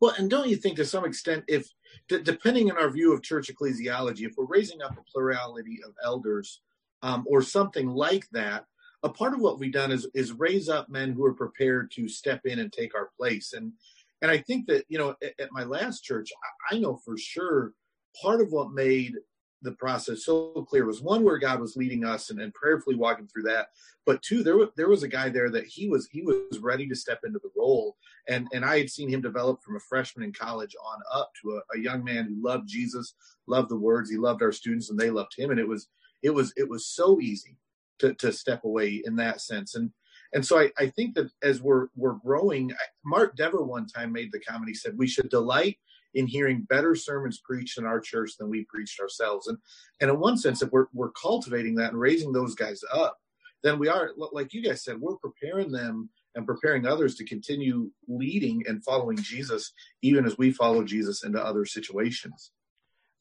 Well, 0.00 0.14
and 0.18 0.28
don't 0.28 0.48
you 0.48 0.56
think 0.56 0.76
to 0.76 0.84
some 0.84 1.04
extent, 1.04 1.44
if 1.48 1.68
d- 2.08 2.22
depending 2.22 2.70
on 2.70 2.78
our 2.78 2.90
view 2.90 3.12
of 3.12 3.22
church 3.22 3.50
ecclesiology, 3.50 4.22
if 4.22 4.34
we're 4.36 4.46
raising 4.46 4.82
up 4.82 4.96
a 4.98 5.10
plurality 5.12 5.80
of 5.86 5.94
elders 6.04 6.62
um, 7.02 7.24
or 7.28 7.42
something 7.42 7.88
like 7.88 8.28
that, 8.32 8.64
a 9.02 9.08
part 9.08 9.34
of 9.34 9.40
what 9.40 9.58
we've 9.58 9.72
done 9.72 9.92
is 9.92 10.08
is 10.14 10.32
raise 10.32 10.68
up 10.68 10.88
men 10.88 11.12
who 11.12 11.24
are 11.24 11.34
prepared 11.34 11.90
to 11.92 12.08
step 12.08 12.40
in 12.44 12.58
and 12.58 12.72
take 12.72 12.94
our 12.94 13.10
place. 13.18 13.52
And 13.52 13.72
and 14.22 14.30
I 14.30 14.38
think 14.38 14.66
that 14.66 14.84
you 14.88 14.98
know, 14.98 15.14
at, 15.22 15.34
at 15.38 15.52
my 15.52 15.64
last 15.64 16.02
church, 16.02 16.30
I, 16.70 16.76
I 16.76 16.78
know 16.78 16.96
for 17.04 17.16
sure 17.16 17.72
part 18.20 18.40
of 18.40 18.50
what 18.50 18.72
made 18.72 19.14
the 19.66 19.72
process 19.72 20.24
so 20.24 20.66
clear 20.68 20.86
was 20.86 21.02
one 21.02 21.22
where 21.22 21.38
God 21.38 21.60
was 21.60 21.76
leading 21.76 22.04
us 22.04 22.30
and, 22.30 22.40
and 22.40 22.54
prayerfully 22.54 22.96
walking 22.96 23.26
through 23.26 23.42
that, 23.44 23.68
but 24.06 24.22
two, 24.22 24.42
there 24.42 24.56
was 24.56 24.68
there 24.76 24.88
was 24.88 25.02
a 25.02 25.08
guy 25.08 25.28
there 25.28 25.50
that 25.50 25.66
he 25.66 25.88
was 25.88 26.08
he 26.10 26.22
was 26.22 26.58
ready 26.60 26.88
to 26.88 26.96
step 26.96 27.20
into 27.24 27.40
the 27.42 27.50
role 27.56 27.96
and 28.28 28.48
and 28.52 28.64
I 28.64 28.78
had 28.78 28.90
seen 28.90 29.08
him 29.08 29.20
develop 29.20 29.62
from 29.62 29.76
a 29.76 29.80
freshman 29.80 30.24
in 30.24 30.32
college 30.32 30.74
on 30.84 31.00
up 31.12 31.30
to 31.42 31.52
a, 31.52 31.78
a 31.78 31.80
young 31.80 32.02
man 32.04 32.26
who 32.26 32.42
loved 32.42 32.68
Jesus, 32.68 33.14
loved 33.46 33.68
the 33.68 33.78
words, 33.78 34.10
he 34.10 34.16
loved 34.16 34.42
our 34.42 34.52
students, 34.52 34.90
and 34.90 34.98
they 34.98 35.10
loved 35.10 35.34
him, 35.36 35.50
and 35.50 35.60
it 35.60 35.68
was 35.68 35.88
it 36.22 36.30
was 36.30 36.52
it 36.56 36.68
was 36.68 36.86
so 36.86 37.20
easy 37.20 37.58
to 37.98 38.14
to 38.14 38.32
step 38.32 38.64
away 38.64 39.02
in 39.04 39.16
that 39.16 39.40
sense, 39.40 39.74
and 39.74 39.90
and 40.32 40.44
so 40.44 40.58
I, 40.58 40.70
I 40.78 40.88
think 40.88 41.14
that 41.14 41.30
as 41.42 41.62
we're 41.62 41.88
we're 41.94 42.14
growing, 42.14 42.72
Mark 43.04 43.36
Dever 43.36 43.62
one 43.62 43.86
time 43.86 44.12
made 44.12 44.32
the 44.32 44.40
comment. 44.40 44.68
He 44.68 44.74
said 44.74 44.98
we 44.98 45.06
should 45.06 45.28
delight 45.28 45.78
in 46.16 46.26
hearing 46.26 46.62
better 46.62 46.96
sermons 46.96 47.40
preached 47.44 47.78
in 47.78 47.86
our 47.86 48.00
church 48.00 48.32
than 48.36 48.48
we 48.48 48.64
preached 48.68 48.98
ourselves, 49.00 49.46
and 49.46 49.58
and 50.00 50.10
in 50.10 50.18
one 50.18 50.36
sense, 50.36 50.62
if 50.62 50.70
we're 50.72 50.86
we're 50.92 51.12
cultivating 51.12 51.76
that 51.76 51.92
and 51.92 52.00
raising 52.00 52.32
those 52.32 52.54
guys 52.54 52.80
up, 52.92 53.16
then 53.62 53.78
we 53.78 53.88
are 53.88 54.10
like 54.32 54.52
you 54.52 54.62
guys 54.62 54.82
said, 54.82 55.00
we're 55.00 55.16
preparing 55.16 55.70
them 55.70 56.08
and 56.34 56.46
preparing 56.46 56.86
others 56.86 57.14
to 57.16 57.24
continue 57.24 57.90
leading 58.08 58.62
and 58.66 58.84
following 58.84 59.16
Jesus, 59.16 59.72
even 60.02 60.26
as 60.26 60.36
we 60.36 60.50
follow 60.50 60.84
Jesus 60.84 61.24
into 61.24 61.42
other 61.42 61.64
situations. 61.64 62.50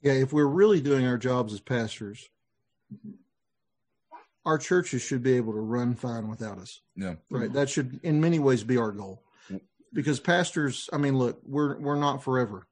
yeah, 0.01 0.13
if 0.13 0.33
we're 0.33 0.45
really 0.45 0.81
doing 0.81 1.05
our 1.07 1.17
jobs 1.17 1.53
as 1.53 1.59
pastors, 1.59 2.29
mm-hmm. 2.93 3.15
our 4.45 4.57
churches 4.57 5.01
should 5.01 5.23
be 5.23 5.35
able 5.35 5.53
to 5.53 5.59
run 5.59 5.95
fine 5.95 6.27
without 6.27 6.59
us. 6.59 6.81
Yeah. 6.95 7.15
Right. 7.29 7.51
That 7.51 7.69
should 7.69 7.99
in 8.03 8.21
many 8.21 8.39
ways 8.39 8.63
be 8.63 8.77
our 8.77 8.91
goal. 8.91 9.21
Because 9.95 10.19
pastors, 10.19 10.89
I 10.93 10.97
mean, 10.97 11.17
look, 11.17 11.39
we're 11.43 11.79
we're 11.79 11.95
not 11.95 12.21
forever. 12.21 12.67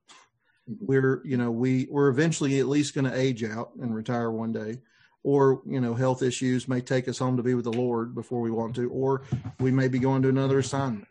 Mm-hmm. 0.70 0.86
We're, 0.86 1.22
you 1.26 1.38
know, 1.38 1.50
we 1.50 1.88
we're 1.90 2.10
eventually 2.10 2.60
at 2.60 2.68
least 2.68 2.94
going 2.94 3.10
to 3.10 3.20
age 3.20 3.44
out 3.44 3.72
and 3.82 3.96
retire 3.96 4.30
one 4.30 4.52
day. 4.52 4.82
Or, 5.26 5.62
you 5.66 5.80
know, 5.80 5.94
health 5.94 6.22
issues 6.22 6.68
may 6.68 6.82
take 6.82 7.08
us 7.08 7.18
home 7.18 7.38
to 7.38 7.44
be 7.44 7.54
with 7.54 7.64
the 7.64 7.72
Lord 7.72 8.14
before 8.14 8.42
we 8.42 8.52
want 8.52 8.76
to, 8.76 8.90
or 8.90 9.24
we 9.58 9.72
may 9.72 9.88
be 9.88 9.98
going 9.98 10.22
to 10.24 10.28
another 10.28 10.60
assignment. 10.60 11.08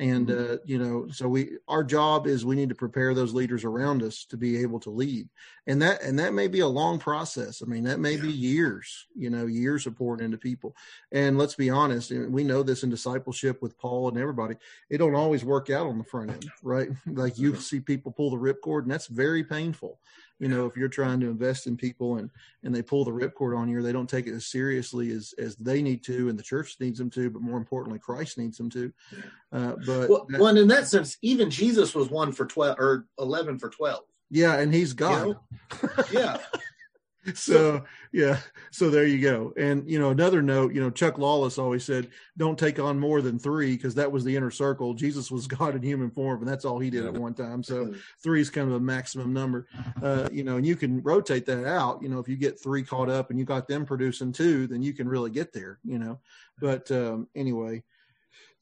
And 0.00 0.30
uh, 0.30 0.58
you 0.64 0.78
know, 0.78 1.08
so 1.08 1.28
we 1.28 1.58
our 1.66 1.82
job 1.82 2.28
is 2.28 2.44
we 2.44 2.54
need 2.54 2.68
to 2.68 2.74
prepare 2.74 3.14
those 3.14 3.34
leaders 3.34 3.64
around 3.64 4.02
us 4.02 4.24
to 4.26 4.36
be 4.36 4.58
able 4.58 4.78
to 4.80 4.90
lead. 4.90 5.28
And 5.66 5.82
that 5.82 6.02
and 6.02 6.16
that 6.20 6.34
may 6.34 6.46
be 6.46 6.60
a 6.60 6.68
long 6.68 7.00
process. 7.00 7.62
I 7.62 7.66
mean, 7.66 7.82
that 7.84 7.98
may 7.98 8.16
be 8.16 8.30
years, 8.30 9.06
you 9.16 9.28
know, 9.28 9.46
years 9.46 9.86
of 9.86 9.96
pouring 9.96 10.24
into 10.24 10.38
people. 10.38 10.76
And 11.10 11.36
let's 11.36 11.56
be 11.56 11.68
honest, 11.68 12.12
and 12.12 12.32
we 12.32 12.44
know 12.44 12.62
this 12.62 12.84
in 12.84 12.90
discipleship 12.90 13.60
with 13.60 13.76
Paul 13.76 14.08
and 14.08 14.18
everybody. 14.18 14.54
It 14.88 14.98
don't 14.98 15.16
always 15.16 15.44
work 15.44 15.68
out 15.68 15.88
on 15.88 15.98
the 15.98 16.04
front 16.04 16.30
end, 16.30 16.50
right? 16.62 16.88
Like 17.18 17.36
you 17.36 17.56
see 17.56 17.80
people 17.80 18.12
pull 18.12 18.30
the 18.30 18.36
ripcord, 18.36 18.82
and 18.82 18.90
that's 18.90 19.08
very 19.08 19.42
painful. 19.42 19.98
You 20.40 20.48
know, 20.48 20.66
if 20.66 20.76
you're 20.76 20.88
trying 20.88 21.18
to 21.20 21.26
invest 21.28 21.66
in 21.66 21.76
people 21.76 22.16
and 22.18 22.30
and 22.62 22.74
they 22.74 22.82
pull 22.82 23.04
the 23.04 23.10
ripcord 23.10 23.56
on 23.58 23.68
you, 23.68 23.78
or 23.78 23.82
they 23.82 23.92
don't 23.92 24.08
take 24.08 24.26
it 24.26 24.34
as 24.34 24.46
seriously 24.46 25.10
as 25.10 25.34
as 25.38 25.56
they 25.56 25.82
need 25.82 26.04
to, 26.04 26.28
and 26.28 26.38
the 26.38 26.42
church 26.42 26.76
needs 26.80 26.98
them 26.98 27.10
to, 27.10 27.28
but 27.30 27.42
more 27.42 27.58
importantly, 27.58 27.98
Christ 27.98 28.38
needs 28.38 28.56
them 28.56 28.70
to. 28.70 28.92
Uh, 29.52 29.74
but 29.86 30.08
Well, 30.08 30.26
that- 30.28 30.40
well, 30.40 30.56
in 30.56 30.68
that 30.68 30.86
sense, 30.86 31.16
even 31.22 31.50
Jesus 31.50 31.94
was 31.94 32.08
one 32.10 32.30
for 32.32 32.46
twelve 32.46 32.76
or 32.78 33.06
eleven 33.18 33.58
for 33.58 33.68
twelve. 33.68 34.04
yeah, 34.30 34.58
and 34.60 34.72
he's 34.72 34.92
God. 34.92 35.36
Yeah, 36.12 36.38
so 37.34 37.84
yeah 38.12 38.38
so 38.70 38.90
there 38.90 39.06
you 39.06 39.20
go. 39.20 39.52
And 39.56 39.88
you 39.90 39.98
know 39.98 40.10
another 40.10 40.42
note 40.42 40.74
you 40.74 40.80
know 40.80 40.90
chuck 40.90 41.18
lawless 41.18 41.58
always 41.58 41.84
said 41.84 42.08
don't 42.36 42.58
take 42.58 42.78
on 42.78 42.98
more 42.98 43.20
than 43.20 43.38
three 43.38 43.76
because 43.76 43.94
that 43.96 44.10
was 44.10 44.24
the 44.24 44.36
inner 44.36 44.50
circle. 44.50 44.94
Jesus 44.94 45.30
was 45.30 45.46
god 45.58 45.74
in 45.74 45.82
human 45.82 46.10
form 46.10 46.40
and 46.40 46.48
that's 46.48 46.64
all 46.64 46.78
he 46.78 46.90
did 46.90 47.04
at 47.04 47.14
one 47.14 47.34
time. 47.34 47.62
So 47.62 47.94
three 48.22 48.40
is 48.40 48.50
kind 48.50 48.68
of 48.68 48.74
a 48.74 48.80
maximum 48.80 49.32
number. 49.32 49.66
Uh, 50.02 50.28
you 50.32 50.44
know 50.44 50.56
and 50.56 50.66
you 50.66 50.76
can 50.76 51.02
rotate 51.02 51.46
that 51.46 51.66
out 51.66 52.02
you 52.02 52.08
know 52.08 52.18
if 52.18 52.28
you 52.28 52.36
get 52.36 52.60
three 52.60 52.82
caught 52.82 53.08
up 53.08 53.30
and 53.30 53.38
you 53.38 53.44
got 53.44 53.68
them 53.68 53.84
producing 53.84 54.32
two 54.32 54.66
then 54.66 54.82
you 54.82 54.92
can 54.92 55.08
really 55.08 55.30
get 55.30 55.52
there 55.52 55.78
you 55.84 55.98
know. 55.98 56.18
But 56.60 56.90
um, 56.90 57.28
anyway 57.34 57.82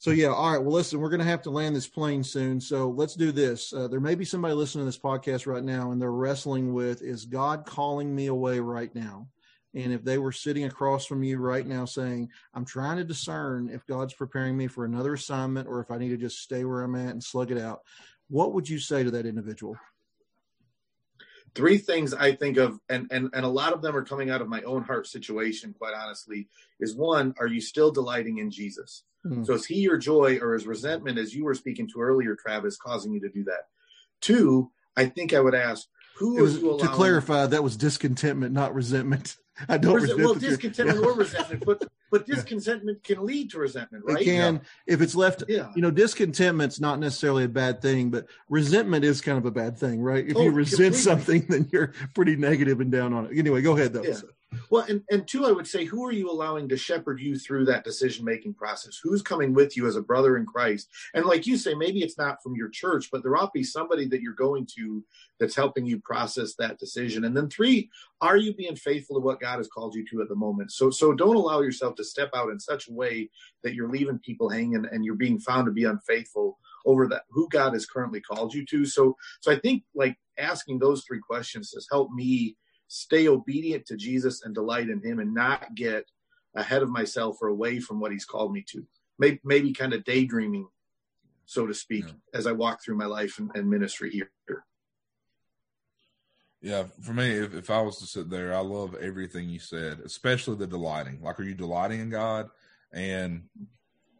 so 0.06 0.12
yeah, 0.12 0.28
all 0.28 0.52
right. 0.52 0.62
Well, 0.62 0.72
listen, 0.72 1.00
we're 1.00 1.08
going 1.08 1.18
to 1.18 1.26
have 1.26 1.42
to 1.42 1.50
land 1.50 1.74
this 1.74 1.88
plane 1.88 2.22
soon. 2.22 2.60
So 2.60 2.90
let's 2.90 3.16
do 3.16 3.32
this. 3.32 3.72
Uh, 3.72 3.88
there 3.88 3.98
may 3.98 4.14
be 4.14 4.24
somebody 4.24 4.54
listening 4.54 4.82
to 4.82 4.86
this 4.86 5.00
podcast 5.00 5.48
right 5.52 5.64
now, 5.64 5.90
and 5.90 6.00
they're 6.00 6.12
wrestling 6.12 6.72
with: 6.72 7.02
Is 7.02 7.24
God 7.24 7.66
calling 7.66 8.14
me 8.14 8.28
away 8.28 8.60
right 8.60 8.94
now? 8.94 9.26
And 9.74 9.92
if 9.92 10.04
they 10.04 10.18
were 10.18 10.30
sitting 10.30 10.62
across 10.62 11.06
from 11.06 11.24
you 11.24 11.38
right 11.38 11.66
now, 11.66 11.86
saying, 11.86 12.28
"I'm 12.54 12.64
trying 12.64 12.98
to 12.98 13.04
discern 13.04 13.68
if 13.68 13.84
God's 13.86 14.14
preparing 14.14 14.56
me 14.56 14.68
for 14.68 14.84
another 14.84 15.14
assignment, 15.14 15.66
or 15.66 15.80
if 15.80 15.90
I 15.90 15.98
need 15.98 16.10
to 16.10 16.16
just 16.16 16.38
stay 16.38 16.64
where 16.64 16.82
I'm 16.82 16.94
at 16.94 17.10
and 17.10 17.24
slug 17.24 17.50
it 17.50 17.58
out," 17.58 17.80
what 18.28 18.52
would 18.52 18.68
you 18.68 18.78
say 18.78 19.02
to 19.02 19.10
that 19.10 19.26
individual? 19.26 19.76
Three 21.56 21.78
things 21.78 22.14
I 22.14 22.32
think 22.32 22.58
of, 22.58 22.78
and, 22.88 23.08
and, 23.10 23.30
and 23.32 23.44
a 23.44 23.48
lot 23.48 23.72
of 23.72 23.82
them 23.82 23.96
are 23.96 24.04
coming 24.04 24.30
out 24.30 24.42
of 24.42 24.48
my 24.48 24.62
own 24.62 24.84
heart 24.84 25.06
situation, 25.06 25.74
quite 25.76 25.94
honestly, 25.94 26.48
is 26.78 26.94
one, 26.94 27.34
are 27.40 27.46
you 27.46 27.60
still 27.60 27.90
delighting 27.90 28.38
in 28.38 28.50
Jesus? 28.50 29.02
Hmm. 29.22 29.42
So 29.42 29.54
is 29.54 29.66
he 29.66 29.76
your 29.76 29.96
joy 29.96 30.38
or 30.38 30.54
is 30.54 30.66
resentment, 30.66 31.18
as 31.18 31.34
you 31.34 31.44
were 31.44 31.54
speaking 31.54 31.88
to 31.88 32.00
earlier, 32.00 32.36
Travis, 32.36 32.76
causing 32.76 33.12
you 33.12 33.20
to 33.20 33.30
do 33.30 33.44
that? 33.44 33.68
Two, 34.20 34.70
I 34.96 35.06
think 35.06 35.32
I 35.32 35.40
would 35.40 35.54
ask, 35.54 35.88
who 36.16 36.42
was, 36.42 36.60
to 36.60 36.88
clarify, 36.88 37.46
that 37.46 37.64
was 37.64 37.76
discontentment, 37.76 38.52
not 38.52 38.74
resentment. 38.74 39.36
I 39.68 39.78
don't 39.78 39.94
Rese- 39.94 40.02
resent 40.02 40.20
well, 40.20 40.34
that 40.34 40.42
you're- 40.42 40.50
discontentment 40.56 41.00
Yeah. 41.00 41.06
or 41.06 41.14
resentment, 41.14 41.64
but 41.66 41.82
but 42.10 42.24
discontentment 42.26 43.02
can 43.02 43.24
lead 43.26 43.50
to 43.50 43.58
resentment, 43.58 44.04
right? 44.06 44.20
It 44.20 44.24
can, 44.24 44.60
if 44.86 45.00
it's 45.00 45.16
left 45.16 45.42
Yeah. 45.48 45.72
you 45.74 45.82
know, 45.82 45.90
discontentment's 45.90 46.80
not 46.80 47.00
necessarily 47.00 47.44
a 47.44 47.48
bad 47.48 47.82
thing, 47.82 48.10
but 48.10 48.26
resentment 48.48 49.04
is 49.04 49.20
kind 49.20 49.36
of 49.38 49.44
a 49.44 49.50
bad 49.50 49.76
thing, 49.76 50.00
right? 50.00 50.24
If 50.26 50.36
Oh, 50.36 50.42
you 50.44 50.52
resent 50.52 50.94
completely. 50.94 50.98
something, 50.98 51.46
then 51.48 51.68
you're 51.72 51.92
pretty 52.14 52.36
negative 52.36 52.80
and 52.80 52.92
down 52.92 53.12
on 53.12 53.26
it. 53.26 53.36
Anyway, 53.36 53.60
go 53.60 53.76
ahead 53.76 53.92
though. 53.92 54.04
Yeah. 54.04 54.20
Well, 54.70 54.84
and, 54.88 55.02
and 55.10 55.26
two, 55.26 55.44
I 55.44 55.52
would 55.52 55.66
say, 55.66 55.84
who 55.84 56.04
are 56.04 56.12
you 56.12 56.30
allowing 56.30 56.68
to 56.68 56.76
shepherd 56.76 57.20
you 57.20 57.38
through 57.38 57.64
that 57.66 57.84
decision 57.84 58.24
making 58.24 58.54
process? 58.54 58.98
Who's 59.02 59.22
coming 59.22 59.54
with 59.54 59.76
you 59.76 59.86
as 59.86 59.96
a 59.96 60.02
brother 60.02 60.36
in 60.36 60.46
Christ? 60.46 60.88
And 61.14 61.24
like 61.24 61.46
you 61.46 61.56
say, 61.56 61.74
maybe 61.74 62.02
it's 62.02 62.18
not 62.18 62.42
from 62.42 62.54
your 62.54 62.68
church, 62.68 63.08
but 63.10 63.22
there 63.22 63.36
ought 63.36 63.46
to 63.46 63.50
be 63.54 63.64
somebody 63.64 64.06
that 64.08 64.20
you're 64.20 64.34
going 64.34 64.66
to 64.76 65.04
that's 65.38 65.56
helping 65.56 65.84
you 65.84 66.00
process 66.00 66.54
that 66.54 66.78
decision. 66.78 67.24
And 67.24 67.36
then 67.36 67.48
three, 67.48 67.90
are 68.20 68.36
you 68.36 68.54
being 68.54 68.76
faithful 68.76 69.16
to 69.16 69.24
what 69.24 69.40
God 69.40 69.58
has 69.58 69.68
called 69.68 69.94
you 69.94 70.04
to 70.10 70.22
at 70.22 70.28
the 70.28 70.36
moment? 70.36 70.72
So 70.72 70.90
so 70.90 71.12
don't 71.12 71.36
allow 71.36 71.60
yourself 71.60 71.96
to 71.96 72.04
step 72.04 72.30
out 72.34 72.50
in 72.50 72.60
such 72.60 72.88
a 72.88 72.92
way 72.92 73.30
that 73.62 73.74
you're 73.74 73.90
leaving 73.90 74.18
people 74.18 74.48
hanging 74.48 74.86
and 74.90 75.04
you're 75.04 75.14
being 75.14 75.38
found 75.38 75.66
to 75.66 75.72
be 75.72 75.84
unfaithful 75.84 76.58
over 76.86 77.08
that 77.08 77.22
who 77.30 77.48
God 77.50 77.72
has 77.72 77.84
currently 77.86 78.20
called 78.20 78.54
you 78.54 78.64
to. 78.66 78.84
So 78.86 79.16
so 79.40 79.52
I 79.52 79.58
think 79.58 79.82
like 79.94 80.16
asking 80.38 80.78
those 80.78 81.04
three 81.04 81.20
questions 81.20 81.72
has 81.74 81.86
helped 81.90 82.14
me 82.14 82.56
stay 82.88 83.28
obedient 83.28 83.86
to 83.86 83.96
Jesus 83.96 84.42
and 84.42 84.54
delight 84.54 84.88
in 84.88 85.02
him 85.02 85.18
and 85.18 85.34
not 85.34 85.74
get 85.74 86.04
ahead 86.54 86.82
of 86.82 86.88
myself 86.88 87.38
or 87.42 87.48
away 87.48 87.80
from 87.80 88.00
what 88.00 88.12
he's 88.12 88.24
called 88.24 88.52
me 88.52 88.64
to. 88.70 88.86
Maybe, 89.18 89.40
maybe 89.44 89.72
kind 89.72 89.92
of 89.92 90.04
daydreaming, 90.04 90.68
so 91.44 91.66
to 91.66 91.74
speak, 91.74 92.04
Yeah. 92.06 92.12
as 92.34 92.46
I 92.46 92.52
walk 92.52 92.82
through 92.82 92.96
my 92.96 93.06
life 93.06 93.38
and, 93.38 93.50
and 93.54 93.68
ministry 93.68 94.10
here. 94.10 94.30
Yeah, 96.62 96.84
for 97.02 97.12
me, 97.12 97.30
if, 97.30 97.54
if 97.54 97.70
I 97.70 97.80
was 97.80 97.98
to 97.98 98.06
sit 98.06 98.30
there, 98.30 98.54
I 98.54 98.60
love 98.60 98.94
everything 98.96 99.48
you 99.48 99.58
said, 99.58 100.00
especially 100.00 100.56
the 100.56 100.66
delighting. 100.66 101.20
Like, 101.22 101.38
are 101.38 101.44
you 101.44 101.54
delighting 101.54 102.00
in 102.00 102.10
God 102.10 102.48
and 102.92 103.44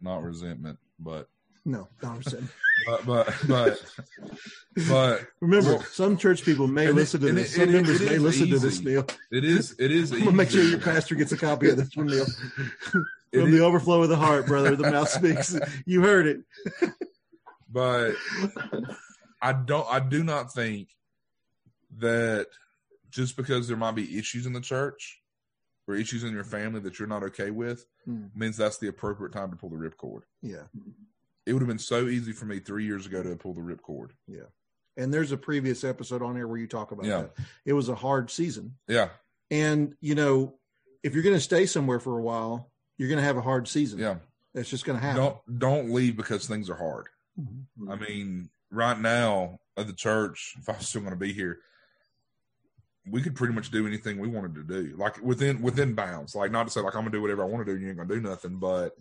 not 0.01 0.23
resentment? 0.23 0.79
But, 0.99 1.29
No, 1.67 1.89
not 2.01 2.19
resentment. 2.19 2.53
but, 2.87 3.05
but, 3.07 3.35
but, 3.49 3.83
but 4.89 5.27
Remember, 5.41 5.71
Well, 5.75 5.83
some 5.83 6.17
church 6.17 6.45
people 6.45 6.69
may 6.69 6.87
it- 6.87 6.95
listen 6.95 7.21
to 7.23 7.33
this. 7.33 7.51
it- 7.53 7.61
Some 7.61 7.69
it- 7.69 7.73
members 7.73 8.01
may 8.01 8.15
is 8.15 8.23
listen 8.23 8.49
to 8.51 8.59
this. 8.61 8.81
Neil. 8.81 9.05
it 9.33 9.45
is, 9.45 9.75
it 9.79 9.91
is. 9.91 10.13
I'm 10.13 10.21
gonna 10.21 10.33
make 10.33 10.51
sure 10.51 10.63
your 10.63 10.79
pastor 10.79 11.17
gets 11.17 11.33
a 11.33 11.37
copy 11.37 11.69
of 11.69 11.77
this 11.77 11.93
from 11.93 12.07
Neil. 12.07 12.25
From 13.33 13.51
the 13.51 13.57
is- 13.57 13.63
overflow 13.63 14.03
of 14.03 14.09
the 14.09 14.17
heart, 14.17 14.47
brother, 14.47 14.77
the 14.77 14.89
mouth 14.91 15.09
speaks. 15.11 15.59
You 15.85 16.01
heard 16.03 16.27
it. 16.29 16.45
but 17.69 18.13
I 19.43 19.53
don't. 19.53 19.87
I 19.91 19.99
do 20.01 20.23
not 20.23 20.55
think 20.55 20.89
that 21.99 22.47
just 23.11 23.37
because 23.37 23.67
there 23.69 23.77
might 23.77 23.97
be 23.97 24.17
issues 24.19 24.47
in 24.47 24.53
the 24.53 24.61
church 24.61 25.21
or 25.89 25.97
issues 25.97 26.23
in 26.25 26.33
your 26.33 26.45
family 26.45 26.81
that 26.81 26.99
you're 26.99 27.09
not 27.09 27.25
okay 27.25 27.51
with 27.51 27.85
Hmm. 28.05 28.27
means 28.35 28.57
that's 28.57 28.79
the 28.79 28.89
appropriate 28.89 29.33
time 29.33 29.51
to 29.51 29.57
pull 29.57 29.71
the 29.71 29.77
ripcord. 29.77 30.23
Yeah. 30.41 30.63
It 31.47 31.53
would 31.53 31.63
have 31.63 31.69
been 31.69 31.79
so 31.79 32.09
easy 32.09 32.33
for 32.33 32.45
me 32.45 32.59
three 32.59 32.85
years 32.85 33.07
ago 33.07 33.23
to 33.23 33.37
pull 33.37 33.55
the 33.55 33.61
ripcord. 33.61 34.11
Yeah. 34.27 34.41
And 34.97 35.13
there's 35.15 35.31
a 35.33 35.37
previous 35.37 35.85
episode 35.85 36.23
on 36.23 36.35
here 36.35 36.49
where 36.49 36.59
you 36.59 36.67
talk 36.67 36.91
about 36.91 37.07
Yeah. 37.07 37.23
that. 37.23 37.37
It 37.65 37.73
was 37.75 37.89
a 37.89 37.95
hard 37.95 38.31
season. 38.31 38.77
Yeah, 38.89 39.11
And, 39.51 39.95
you 40.01 40.15
know, 40.15 40.59
if 41.03 41.15
you're 41.15 41.23
going 41.23 41.37
to 41.37 41.41
stay 41.41 41.67
somewhere 41.67 42.01
for 42.01 42.19
a 42.19 42.23
while, 42.23 42.73
you're 42.99 43.09
going 43.09 43.19
to 43.21 43.25
have 43.25 43.37
a 43.37 43.43
hard 43.43 43.69
season. 43.69 43.99
yeah. 44.01 44.17
That's 44.55 44.71
just 44.71 44.85
going 44.87 44.99
to 44.99 45.05
happen. 45.05 45.23
Don't 45.23 45.59
don't 45.59 45.91
leave 45.93 46.17
because 46.17 46.47
things 46.47 46.71
are 46.71 46.77
hard. 46.77 47.09
Mhm. 47.39 47.93
I 47.93 47.97
mean, 47.97 48.49
right 48.71 48.99
now 48.99 49.61
at 49.77 49.87
the 49.87 49.93
church, 49.93 50.55
if 50.59 50.67
I 50.69 50.73
was 50.79 50.89
still 50.89 51.03
going 51.03 51.13
to 51.13 51.19
be 51.19 51.35
here, 51.35 51.61
we 53.09 53.21
could 53.23 53.35
pretty 53.37 53.53
much 53.53 53.71
do 53.71 53.87
anything 53.87 54.19
we 54.19 54.29
wanted 54.29 54.55
to 54.55 54.63
do, 54.65 54.97
like 54.97 55.21
within 55.23 55.61
within 55.63 55.95
bounds. 55.95 56.35
Like 56.35 56.51
not 56.51 56.65
to 56.67 56.73
say 56.73 56.81
like 56.81 56.95
I'm 56.97 57.03
gonna 57.03 57.11
do 57.13 57.21
whatever 57.23 57.43
I 57.43 57.47
want 57.47 57.65
to 57.67 57.71
do 57.71 57.77
and 57.77 57.83
you 57.83 57.89
ain't 57.89 57.99
gonna 57.99 58.09
do 58.15 58.21
nothing, 58.21 58.57
but 58.59 58.97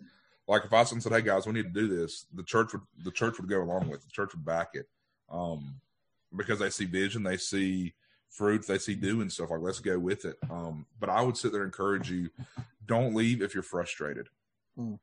like 0.48 0.64
if 0.64 0.72
I 0.72 0.84
said, 0.84 1.12
"Hey 1.12 1.22
guys, 1.22 1.46
we 1.46 1.52
need 1.52 1.74
to 1.74 1.80
do 1.80 1.88
this," 1.88 2.26
the 2.32 2.42
church 2.42 2.72
would 2.72 2.82
the 3.04 3.10
church 3.10 3.38
would 3.38 3.48
go 3.48 3.62
along 3.62 3.88
with 3.88 4.00
it. 4.00 4.04
The 4.06 4.12
church 4.12 4.34
would 4.34 4.44
back 4.44 4.70
it, 4.74 4.88
um, 5.30 5.80
because 6.36 6.58
they 6.58 6.70
see 6.70 6.84
vision, 6.84 7.22
they 7.22 7.36
see 7.36 7.94
fruit, 8.30 8.66
they 8.66 8.78
see 8.78 8.94
doing 8.94 9.30
stuff. 9.30 9.50
Like 9.50 9.60
let's 9.60 9.80
go 9.80 9.98
with 9.98 10.24
it. 10.24 10.36
Um, 10.50 10.86
but 11.00 11.10
I 11.10 11.22
would 11.22 11.36
sit 11.36 11.52
there 11.52 11.62
and 11.62 11.68
encourage 11.68 12.10
you: 12.10 12.30
don't 12.86 13.14
leave 13.14 13.42
if 13.42 13.54
you're 13.54 13.62
frustrated. 13.62 14.28
Mm. 14.78 14.98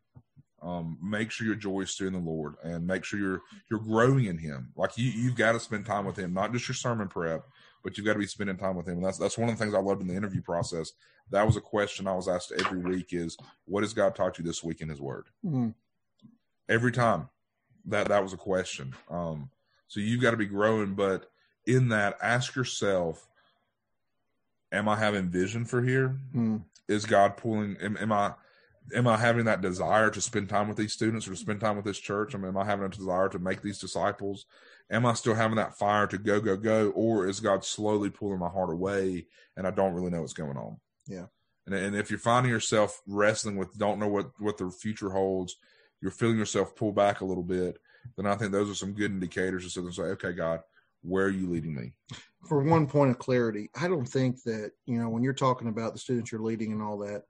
Um, 0.62 0.98
make 1.04 1.30
sure 1.30 1.46
your 1.46 1.58
joy 1.58 1.82
is 1.82 1.92
still 1.92 2.08
in 2.08 2.14
the 2.14 2.20
Lord, 2.20 2.56
and 2.64 2.88
make 2.88 3.04
sure 3.04 3.20
you're 3.20 3.42
you're 3.70 3.82
growing 3.82 4.26
in 4.26 4.38
Him. 4.38 4.72
Like 4.78 4.98
you, 4.98 5.10
you've 5.10 5.36
got 5.36 5.52
to 5.54 5.60
spend 5.60 5.86
time 5.86 6.06
with 6.06 6.18
Him, 6.18 6.34
not 6.34 6.54
just 6.54 6.70
your 6.70 6.76
sermon 6.76 7.10
prep, 7.10 7.46
but 7.84 7.98
you've 7.98 8.06
got 8.06 8.14
to 8.14 8.20
be 8.20 8.26
spending 8.26 8.58
time 8.58 8.76
with 8.76 8.88
Him. 8.88 8.96
And 8.96 9.06
that's 9.06 9.18
that's 9.18 9.38
one 9.38 9.50
of 9.50 9.58
the 9.58 9.64
things 9.64 9.76
I 9.76 9.80
loved 9.80 10.02
in 10.02 10.08
the 10.08 10.16
interview 10.16 10.42
process. 10.42 10.94
That 11.30 11.46
was 11.46 11.58
a 11.58 11.62
question 11.62 12.08
I 12.08 12.16
was 12.16 12.28
asked 12.28 12.52
every 12.58 12.80
week: 12.80 13.08
is 13.12 13.38
what 13.66 13.84
has 13.84 13.94
God 13.94 14.16
taught 14.16 14.38
you 14.38 14.44
this 14.44 14.64
week 14.64 14.82
in 14.82 14.90
His 14.90 15.02
Word? 15.02 15.26
Mhm. 15.46 15.74
Every 16.70 16.92
time, 16.92 17.30
that 17.86 18.08
that 18.08 18.24
was 18.24 18.34
a 18.34 18.38
question. 18.38 18.96
Um, 19.10 19.50
so 19.88 20.00
you've 20.00 20.22
got 20.22 20.32
to 20.32 20.38
be 20.38 20.46
growing, 20.46 20.96
but 20.96 21.30
in 21.66 21.90
that, 21.90 22.18
ask 22.22 22.56
yourself: 22.56 23.28
Am 24.72 24.88
I 24.90 24.96
having 24.98 25.30
vision 25.30 25.66
for 25.66 25.82
here? 25.84 26.20
Mhm. 26.34 26.64
is 26.88 27.06
God 27.06 27.38
pulling? 27.38 27.78
Am, 27.78 27.96
am 27.98 28.12
I 28.12 28.34
am 28.94 29.08
I 29.08 29.18
having 29.18 29.46
that 29.46 29.62
desire 29.62 30.10
to 30.10 30.20
spend 30.20 30.50
time 30.50 30.68
with 30.68 30.76
these 30.78 30.92
students 30.92 31.26
or 31.26 31.32
to 31.32 31.38
spend 31.38 31.62
time 31.62 31.78
with 31.78 31.86
this 31.86 32.00
church? 32.00 32.36
I 32.36 32.38
mean, 32.38 32.50
am 32.50 32.58
I 32.58 32.66
having 32.66 32.86
a 32.86 32.90
desire 32.90 33.30
to 33.30 33.40
make 33.40 33.62
these 33.62 33.80
disciples? 33.80 34.46
Am 34.92 35.06
I 35.06 35.14
still 35.14 35.34
having 35.34 35.56
that 35.58 35.78
fire 35.78 36.08
to 36.08 36.18
go 36.18 36.40
go 36.40 36.56
go, 36.58 36.90
or 36.92 37.28
is 37.28 37.40
God 37.40 37.64
slowly 37.66 38.10
pulling 38.10 38.40
my 38.40 38.50
heart 38.50 38.72
away 38.72 39.28
and 39.58 39.66
I 39.66 39.72
don't 39.72 39.94
really 39.94 40.12
know 40.12 40.22
what's 40.22 40.34
going 40.34 40.58
on? 40.58 40.78
Yeah. 41.08 41.26
And, 41.66 41.74
and 41.74 41.96
if 41.96 42.10
you're 42.10 42.20
finding 42.20 42.52
yourself 42.52 43.02
wrestling 43.08 43.56
with 43.56 43.78
don't 43.78 44.00
know 44.00 44.08
what 44.08 44.32
what 44.40 44.58
the 44.58 44.70
future 44.70 45.10
holds, 45.10 45.56
you're 46.02 46.12
feeling 46.12 46.38
yourself 46.38 46.76
pull 46.76 46.92
back 46.92 47.22
a 47.22 47.26
little 47.26 47.44
bit, 47.44 47.80
then 48.18 48.26
I 48.26 48.36
think 48.36 48.52
those 48.52 48.70
are 48.70 48.76
some 48.76 48.94
good 48.94 49.12
indicators 49.12 49.64
to 49.64 49.70
sit 49.70 49.84
and 49.84 49.94
say, 49.94 50.04
okay, 50.04 50.34
God, 50.34 50.60
where 51.02 51.26
are 51.26 51.30
you 51.30 51.50
leading 51.50 51.76
me? 51.76 51.94
For 52.48 52.62
one 52.62 52.88
point 52.88 53.12
of 53.12 53.20
clarity, 53.20 53.70
I 53.76 53.88
don't 53.88 54.06
think 54.06 54.44
that, 54.44 54.72
you 54.86 55.00
know, 55.00 55.10
when 55.10 55.24
you're 55.24 55.34
talking 55.34 55.70
about 55.70 55.94
the 55.94 56.00
students 56.00 56.32
you're 56.32 56.42
leading 56.42 56.72
and 56.72 56.82
all 56.82 56.98
that, 57.00 57.24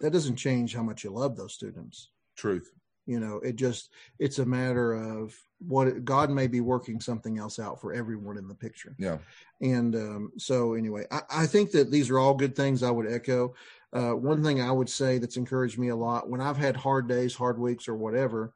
that 0.00 0.12
doesn't 0.12 0.36
change 0.36 0.74
how 0.74 0.82
much 0.82 1.04
you 1.04 1.10
love 1.10 1.36
those 1.36 1.54
students. 1.54 2.10
Truth. 2.36 2.72
You 3.06 3.20
know, 3.20 3.36
it 3.38 3.56
just, 3.56 3.90
it's 4.18 4.38
a 4.38 4.46
matter 4.46 4.94
of 4.94 5.34
what 5.66 6.04
God 6.04 6.30
may 6.30 6.46
be 6.46 6.60
working 6.60 7.00
something 7.00 7.38
else 7.38 7.58
out 7.58 7.80
for 7.80 7.92
everyone 7.92 8.36
in 8.38 8.48
the 8.48 8.54
picture. 8.54 8.94
Yeah. 8.98 9.18
And 9.60 9.94
um, 9.94 10.32
so, 10.38 10.74
anyway, 10.74 11.06
I, 11.10 11.20
I 11.30 11.46
think 11.46 11.70
that 11.72 11.90
these 11.90 12.10
are 12.10 12.18
all 12.18 12.34
good 12.34 12.56
things 12.56 12.82
I 12.82 12.90
would 12.90 13.10
echo. 13.10 13.54
Uh, 13.92 14.12
one 14.12 14.42
thing 14.42 14.60
I 14.60 14.72
would 14.72 14.88
say 14.88 15.18
that's 15.18 15.36
encouraged 15.36 15.78
me 15.78 15.88
a 15.88 15.96
lot 15.96 16.28
when 16.28 16.40
I've 16.40 16.56
had 16.56 16.76
hard 16.76 17.08
days, 17.08 17.34
hard 17.34 17.58
weeks, 17.58 17.88
or 17.88 17.94
whatever, 17.94 18.54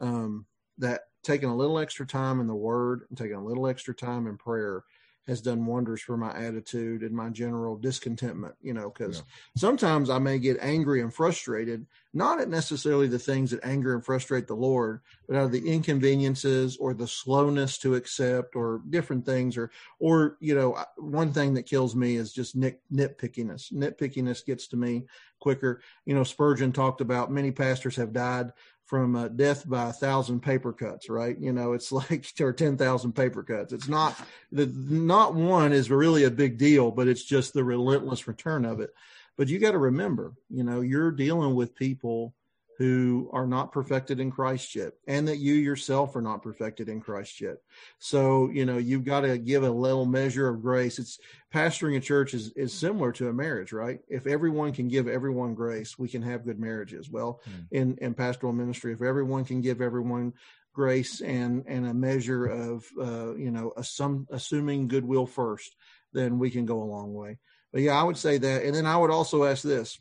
um, 0.00 0.46
that 0.78 1.02
taking 1.22 1.48
a 1.48 1.56
little 1.56 1.78
extra 1.78 2.06
time 2.06 2.40
in 2.40 2.46
the 2.46 2.54
Word 2.54 3.02
and 3.08 3.18
taking 3.18 3.36
a 3.36 3.44
little 3.44 3.66
extra 3.66 3.94
time 3.94 4.26
in 4.26 4.36
prayer 4.36 4.84
has 5.28 5.42
done 5.42 5.66
wonders 5.66 6.00
for 6.00 6.16
my 6.16 6.34
attitude 6.34 7.02
and 7.02 7.14
my 7.14 7.28
general 7.28 7.76
discontentment, 7.76 8.54
you 8.62 8.72
know, 8.72 8.88
because 8.88 9.18
yeah. 9.18 9.22
sometimes 9.58 10.08
I 10.08 10.18
may 10.18 10.38
get 10.38 10.56
angry 10.62 11.02
and 11.02 11.12
frustrated, 11.12 11.86
not 12.14 12.40
at 12.40 12.48
necessarily 12.48 13.08
the 13.08 13.18
things 13.18 13.50
that 13.50 13.62
anger 13.62 13.94
and 13.94 14.02
frustrate 14.02 14.46
the 14.46 14.56
Lord, 14.56 15.00
but 15.28 15.36
out 15.36 15.44
of 15.44 15.52
the 15.52 15.68
inconveniences 15.68 16.78
or 16.78 16.94
the 16.94 17.06
slowness 17.06 17.76
to 17.78 17.94
accept 17.94 18.56
or 18.56 18.80
different 18.88 19.26
things 19.26 19.58
or, 19.58 19.70
or, 19.98 20.38
you 20.40 20.54
know, 20.54 20.82
one 20.96 21.30
thing 21.34 21.52
that 21.54 21.66
kills 21.66 21.94
me 21.94 22.16
is 22.16 22.32
just 22.32 22.56
nit, 22.56 22.80
nitpickiness. 22.90 23.70
Nitpickiness 23.70 24.46
gets 24.46 24.66
to 24.68 24.78
me 24.78 25.04
quicker. 25.40 25.82
You 26.06 26.14
know, 26.14 26.24
Spurgeon 26.24 26.72
talked 26.72 27.02
about 27.02 27.30
many 27.30 27.50
pastors 27.50 27.96
have 27.96 28.14
died 28.14 28.52
from 28.88 29.14
uh, 29.14 29.28
death 29.28 29.68
by 29.68 29.90
a 29.90 29.92
thousand 29.92 30.40
paper 30.40 30.72
cuts, 30.72 31.10
right? 31.10 31.38
You 31.38 31.52
know, 31.52 31.74
it's 31.74 31.92
like 32.10 32.26
or 32.40 32.52
ten 32.52 32.76
thousand 32.76 33.12
paper 33.12 33.42
cuts. 33.42 33.72
It's 33.72 33.88
not 33.88 34.18
the 34.50 34.66
not 34.66 35.34
one 35.34 35.72
is 35.72 35.90
really 35.90 36.24
a 36.24 36.30
big 36.30 36.58
deal, 36.58 36.90
but 36.90 37.06
it's 37.06 37.24
just 37.24 37.52
the 37.52 37.62
relentless 37.62 38.26
return 38.26 38.64
of 38.64 38.80
it. 38.80 38.90
But 39.36 39.48
you 39.48 39.60
got 39.60 39.72
to 39.72 39.78
remember, 39.78 40.32
you 40.50 40.64
know, 40.64 40.80
you're 40.80 41.12
dealing 41.12 41.54
with 41.54 41.76
people 41.76 42.34
who 42.78 43.28
are 43.32 43.46
not 43.46 43.72
perfected 43.72 44.20
in 44.20 44.30
Christ 44.30 44.76
yet, 44.76 44.92
and 45.08 45.26
that 45.26 45.38
you 45.38 45.54
yourself 45.54 46.14
are 46.14 46.22
not 46.22 46.42
perfected 46.42 46.88
in 46.88 47.00
Christ 47.00 47.40
yet. 47.40 47.56
So, 47.98 48.50
you 48.50 48.64
know, 48.64 48.78
you've 48.78 49.04
got 49.04 49.22
to 49.22 49.36
give 49.36 49.64
a 49.64 49.70
little 49.70 50.06
measure 50.06 50.48
of 50.48 50.62
grace. 50.62 51.00
It's 51.00 51.18
pastoring 51.52 51.96
a 51.96 52.00
church 52.00 52.34
is, 52.34 52.52
is 52.52 52.72
similar 52.72 53.10
to 53.12 53.28
a 53.28 53.32
marriage, 53.32 53.72
right? 53.72 53.98
If 54.08 54.28
everyone 54.28 54.72
can 54.72 54.86
give 54.86 55.08
everyone 55.08 55.54
grace, 55.54 55.98
we 55.98 56.08
can 56.08 56.22
have 56.22 56.44
good 56.44 56.60
marriages. 56.60 57.10
Well, 57.10 57.40
mm. 57.50 57.66
in, 57.72 57.98
in 58.00 58.14
pastoral 58.14 58.52
ministry, 58.52 58.92
if 58.92 59.02
everyone 59.02 59.44
can 59.44 59.60
give 59.60 59.80
everyone 59.80 60.34
grace 60.72 61.20
and, 61.20 61.64
and 61.66 61.84
a 61.84 61.94
measure 61.94 62.46
of, 62.46 62.86
uh, 63.00 63.34
you 63.34 63.50
know, 63.50 63.72
assum, 63.76 64.26
assuming 64.30 64.86
goodwill 64.86 65.26
first, 65.26 65.74
then 66.12 66.38
we 66.38 66.48
can 66.48 66.64
go 66.64 66.80
a 66.80 66.84
long 66.84 67.12
way. 67.12 67.38
But 67.72 67.82
yeah, 67.82 68.00
I 68.00 68.04
would 68.04 68.16
say 68.16 68.38
that. 68.38 68.62
And 68.62 68.72
then 68.72 68.86
I 68.86 68.96
would 68.96 69.10
also 69.10 69.42
ask 69.42 69.64
this, 69.64 69.98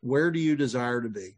where 0.00 0.30
do 0.30 0.40
you 0.40 0.56
desire 0.56 1.02
to 1.02 1.10
be? 1.10 1.36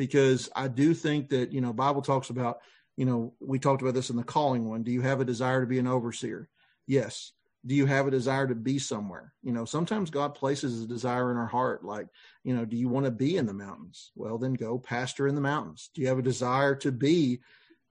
Because 0.00 0.48
I 0.56 0.66
do 0.66 0.94
think 0.94 1.28
that, 1.28 1.52
you 1.52 1.60
know, 1.60 1.74
Bible 1.74 2.00
talks 2.00 2.30
about, 2.30 2.60
you 2.96 3.04
know, 3.04 3.34
we 3.38 3.58
talked 3.58 3.82
about 3.82 3.92
this 3.92 4.08
in 4.08 4.16
the 4.16 4.24
calling 4.24 4.66
one. 4.66 4.82
Do 4.82 4.90
you 4.90 5.02
have 5.02 5.20
a 5.20 5.26
desire 5.26 5.60
to 5.60 5.66
be 5.66 5.78
an 5.78 5.86
overseer? 5.86 6.48
Yes. 6.86 7.32
Do 7.66 7.74
you 7.74 7.84
have 7.84 8.06
a 8.06 8.10
desire 8.10 8.46
to 8.46 8.54
be 8.54 8.78
somewhere? 8.78 9.34
You 9.42 9.52
know, 9.52 9.66
sometimes 9.66 10.08
God 10.08 10.34
places 10.34 10.82
a 10.82 10.86
desire 10.86 11.30
in 11.30 11.36
our 11.36 11.46
heart, 11.46 11.84
like, 11.84 12.06
you 12.44 12.56
know, 12.56 12.64
do 12.64 12.78
you 12.78 12.88
want 12.88 13.04
to 13.04 13.10
be 13.10 13.36
in 13.36 13.44
the 13.44 13.52
mountains? 13.52 14.10
Well, 14.16 14.38
then 14.38 14.54
go 14.54 14.78
pastor 14.78 15.28
in 15.28 15.34
the 15.34 15.42
mountains. 15.42 15.90
Do 15.94 16.00
you 16.00 16.08
have 16.08 16.18
a 16.18 16.22
desire 16.22 16.74
to 16.76 16.90
be 16.90 17.40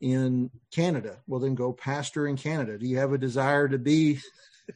in 0.01 0.49
Canada? 0.71 1.19
Well, 1.27 1.39
then 1.39 1.53
go 1.53 1.73
pastor 1.73 2.25
in 2.25 2.37
Canada. 2.37 2.79
Do 2.79 2.87
you 2.87 2.97
have 2.97 3.13
a 3.13 3.19
desire 3.19 3.67
to 3.67 3.77
be 3.77 4.17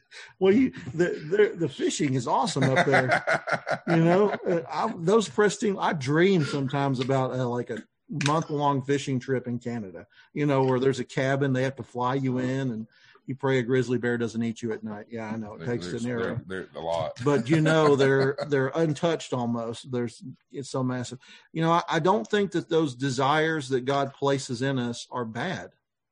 well, 0.38 0.52
you 0.52 0.72
the, 0.94 1.06
the, 1.30 1.52
the 1.56 1.68
fishing 1.68 2.14
is 2.14 2.26
awesome 2.26 2.64
up 2.64 2.86
there. 2.86 3.82
you 3.88 4.04
know, 4.04 4.30
uh, 4.30 4.60
I, 4.70 4.92
those 4.96 5.28
Prestine. 5.28 5.76
I 5.78 5.92
dream 5.92 6.44
sometimes 6.44 7.00
about 7.00 7.32
uh, 7.32 7.48
like 7.48 7.70
a 7.70 7.82
month 8.26 8.50
long 8.50 8.82
fishing 8.82 9.18
trip 9.18 9.46
in 9.46 9.58
Canada. 9.58 10.06
You 10.32 10.46
know, 10.46 10.64
where 10.64 10.80
there's 10.80 11.00
a 11.00 11.04
cabin 11.04 11.52
they 11.52 11.62
have 11.62 11.76
to 11.76 11.82
fly 11.82 12.14
you 12.14 12.38
in, 12.38 12.70
and 12.70 12.86
you 13.26 13.34
pray 13.34 13.58
a 13.58 13.62
grizzly 13.62 13.98
bear 13.98 14.18
doesn't 14.18 14.42
eat 14.42 14.62
you 14.62 14.72
at 14.72 14.84
night. 14.84 15.06
Yeah, 15.08 15.30
I 15.30 15.36
know 15.36 15.54
it 15.54 15.64
takes 15.64 15.86
an 15.86 16.08
arrow. 16.08 16.40
They're 16.46 16.68
a 16.74 16.80
lot, 16.80 17.12
but 17.24 17.48
you 17.48 17.60
know 17.60 17.96
they're 17.96 18.36
they're 18.48 18.72
untouched 18.74 19.32
almost. 19.32 19.90
There's 19.90 20.22
it's 20.52 20.70
so 20.70 20.82
massive. 20.82 21.18
You 21.52 21.62
know, 21.62 21.72
I, 21.72 21.82
I 21.88 21.98
don't 22.00 22.28
think 22.28 22.52
that 22.52 22.68
those 22.68 22.94
desires 22.94 23.68
that 23.70 23.84
God 23.84 24.12
places 24.12 24.62
in 24.62 24.78
us 24.78 25.06
are 25.10 25.24
bad. 25.24 25.70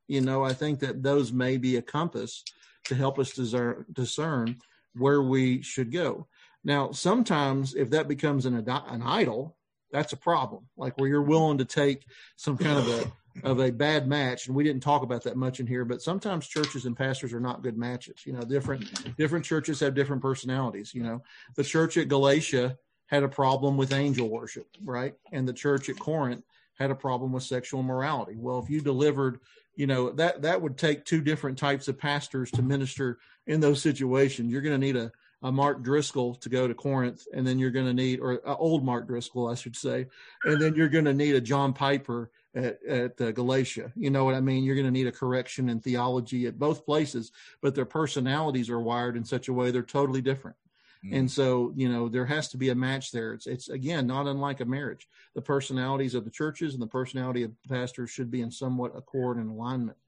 You 0.08 0.20
know, 0.20 0.44
I 0.44 0.52
think 0.52 0.80
that 0.80 1.02
those 1.02 1.32
may 1.32 1.56
be 1.56 1.76
a 1.76 1.82
compass 1.82 2.44
to 2.84 2.94
help 2.94 3.18
us 3.18 3.32
discern, 3.32 3.84
discern 3.92 4.58
where 4.94 5.22
we 5.22 5.62
should 5.62 5.92
go. 5.92 6.26
Now, 6.64 6.92
sometimes 6.92 7.74
if 7.74 7.90
that 7.90 8.08
becomes 8.08 8.46
an, 8.46 8.54
an 8.68 9.02
idol, 9.02 9.56
that's 9.90 10.12
a 10.12 10.16
problem. 10.16 10.68
Like 10.76 10.98
where 10.98 11.08
you're 11.08 11.22
willing 11.22 11.58
to 11.58 11.64
take 11.64 12.04
some 12.36 12.56
kind 12.56 12.78
of 12.78 12.88
a 12.88 13.12
of 13.44 13.60
a 13.60 13.70
bad 13.70 14.06
match, 14.06 14.46
and 14.46 14.54
we 14.54 14.62
didn't 14.62 14.82
talk 14.82 15.02
about 15.02 15.24
that 15.24 15.36
much 15.36 15.58
in 15.58 15.66
here. 15.66 15.84
But 15.84 16.02
sometimes 16.02 16.46
churches 16.46 16.84
and 16.84 16.96
pastors 16.96 17.32
are 17.32 17.40
not 17.40 17.62
good 17.62 17.78
matches. 17.78 18.26
You 18.26 18.34
know, 18.34 18.42
different 18.42 19.16
different 19.16 19.44
churches 19.44 19.80
have 19.80 19.94
different 19.94 20.22
personalities. 20.22 20.94
You 20.94 21.02
know, 21.02 21.22
the 21.56 21.64
church 21.64 21.96
at 21.96 22.08
Galatia 22.08 22.76
had 23.06 23.22
a 23.22 23.28
problem 23.28 23.76
with 23.76 23.92
angel 23.92 24.28
worship, 24.28 24.66
right? 24.82 25.14
And 25.32 25.46
the 25.46 25.52
church 25.52 25.88
at 25.88 25.98
Corinth 25.98 26.44
had 26.78 26.90
a 26.90 26.94
problem 26.94 27.32
with 27.32 27.42
sexual 27.42 27.82
morality. 27.82 28.35
Well, 28.37 28.58
if 28.58 28.70
you 28.70 28.80
delivered 28.80 29.40
you 29.74 29.87
know 29.87 30.11
that 30.12 30.42
that 30.42 30.61
would 30.61 30.76
take 30.76 31.04
two 31.04 31.20
different 31.20 31.58
types 31.58 31.88
of 31.88 31.98
pastors 31.98 32.50
to 32.52 32.62
minister 32.62 33.18
in 33.46 33.61
those 33.61 33.80
situations. 33.80 34.52
You're 34.52 34.62
going 34.62 34.78
to 34.78 34.87
need 34.87 34.96
a, 34.96 35.11
a 35.42 35.50
mark 35.50 35.82
driscoll 35.82 36.35
to 36.37 36.48
go 36.48 36.68
to 36.68 36.74
corinth 36.74 37.26
and 37.32 37.46
then 37.46 37.58
you're 37.58 37.70
going 37.70 37.87
to 37.87 37.94
need 37.94 38.20
or 38.20 38.40
old 38.46 38.85
mark 38.85 39.06
driscoll 39.08 39.48
i 39.48 39.54
should 39.54 39.74
say 39.74 40.06
and 40.44 40.61
then 40.61 40.74
you're 40.74 40.88
going 40.88 41.04
to 41.04 41.14
need 41.14 41.35
a 41.35 41.40
john 41.40 41.72
piper 41.72 42.30
at, 42.54 42.82
at 42.85 43.20
uh, 43.20 43.32
galatia. 43.32 43.90
You 43.96 44.11
know 44.11 44.24
what 44.24 44.35
i 44.35 44.40
mean? 44.40 44.62
You're 44.62 44.76
going 44.76 44.87
to 44.87 44.92
need 44.92 45.06
a 45.06 45.12
correction 45.12 45.68
in 45.68 45.80
theology 45.80 46.46
at 46.46 46.58
both 46.58 46.85
places 46.85 47.32
but 47.61 47.74
their 47.74 47.87
personalities 47.87 48.70
are 48.70 48.80
wired 48.80 49.16
in 49.16 49.24
such 49.24 49.48
a 49.48 49.52
way 49.52 49.70
they're 49.70 49.82
totally 49.82 50.20
different 50.20 50.56
And 51.10 51.30
so, 51.30 51.72
you 51.74 51.88
know, 51.88 52.08
there 52.08 52.26
has 52.26 52.48
to 52.50 52.56
be 52.56 52.68
a 52.68 52.74
match 52.74 53.10
there. 53.10 53.32
It's, 53.32 53.46
it's 53.46 53.68
again 53.68 54.06
not 54.06 54.26
unlike 54.26 54.60
a 54.60 54.64
marriage. 54.64 55.08
The 55.34 55.42
personalities 55.42 56.14
of 56.14 56.24
the 56.24 56.30
churches 56.30 56.74
and 56.74 56.82
the 56.82 56.86
personality 56.86 57.42
of 57.42 57.50
the 57.62 57.74
pastors 57.74 58.10
should 58.10 58.30
be 58.30 58.40
in 58.40 58.50
somewhat 58.50 58.96
accord 58.96 59.38
and 59.38 59.50
alignment. 59.50 59.98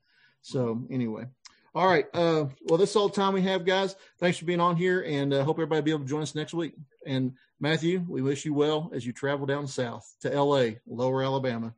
So, 0.42 0.86
anyway, 0.90 1.26
all 1.74 1.88
right. 1.88 2.06
Uh, 2.14 2.46
well, 2.64 2.78
that's 2.78 2.94
all 2.94 3.08
the 3.08 3.14
time 3.14 3.34
we 3.34 3.42
have, 3.42 3.64
guys. 3.64 3.96
Thanks 4.20 4.38
for 4.38 4.44
being 4.44 4.60
on 4.60 4.76
here, 4.76 5.02
and 5.02 5.34
uh, 5.34 5.42
hope 5.42 5.56
everybody 5.56 5.82
be 5.82 5.90
able 5.90 6.04
to 6.04 6.08
join 6.08 6.22
us 6.22 6.34
next 6.34 6.54
week. 6.54 6.74
And 7.06 7.32
Matthew, 7.58 8.04
we 8.08 8.22
wish 8.22 8.44
you 8.44 8.54
well 8.54 8.90
as 8.94 9.04
you 9.04 9.12
travel 9.12 9.46
down 9.46 9.66
south 9.66 10.14
to 10.20 10.32
L.A., 10.32 10.78
Lower 10.86 11.24
Alabama. 11.24 11.74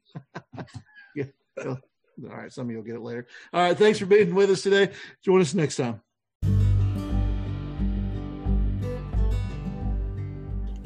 yeah. 1.15 1.25
All 1.65 1.79
right. 2.19 2.53
Some 2.53 2.67
of 2.67 2.71
you 2.71 2.77
will 2.77 2.85
get 2.85 2.97
it 2.97 3.03
later. 3.03 3.27
All 3.53 3.63
right. 3.63 3.77
Thanks 3.77 3.99
for 3.99 4.07
being 4.07 4.35
with 4.35 4.51
us 4.51 4.63
today. 4.63 4.93
Join 5.23 5.41
us 5.41 5.55
next 5.55 5.77
time. 5.77 6.03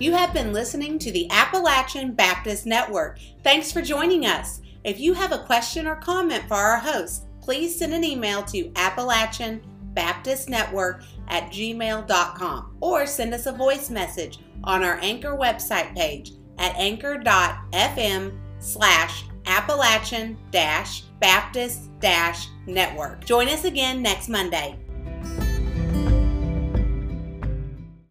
You 0.00 0.12
have 0.12 0.32
been 0.32 0.54
listening 0.54 0.98
to 1.00 1.12
the 1.12 1.30
Appalachian 1.30 2.14
Baptist 2.14 2.64
Network. 2.64 3.18
Thanks 3.44 3.70
for 3.70 3.82
joining 3.82 4.24
us. 4.24 4.62
If 4.82 4.98
you 4.98 5.12
have 5.12 5.30
a 5.30 5.44
question 5.44 5.86
or 5.86 5.96
comment 5.96 6.48
for 6.48 6.54
our 6.54 6.78
host, 6.78 7.26
please 7.42 7.78
send 7.78 7.92
an 7.92 8.02
email 8.02 8.42
to 8.44 8.72
Appalachian 8.76 9.60
Baptist 9.92 10.48
Network 10.48 11.02
at 11.28 11.52
gmail.com 11.52 12.76
or 12.80 13.04
send 13.04 13.34
us 13.34 13.44
a 13.44 13.52
voice 13.52 13.90
message 13.90 14.38
on 14.64 14.82
our 14.82 14.98
Anchor 15.02 15.36
website 15.36 15.94
page 15.94 16.32
at 16.56 16.74
anchor.fm 16.76 18.38
slash 18.58 19.24
Appalachian 19.44 20.38
Baptist 20.50 21.90
Network. 22.66 23.22
Join 23.26 23.48
us 23.48 23.66
again 23.66 24.00
next 24.00 24.30
Monday. 24.30 24.78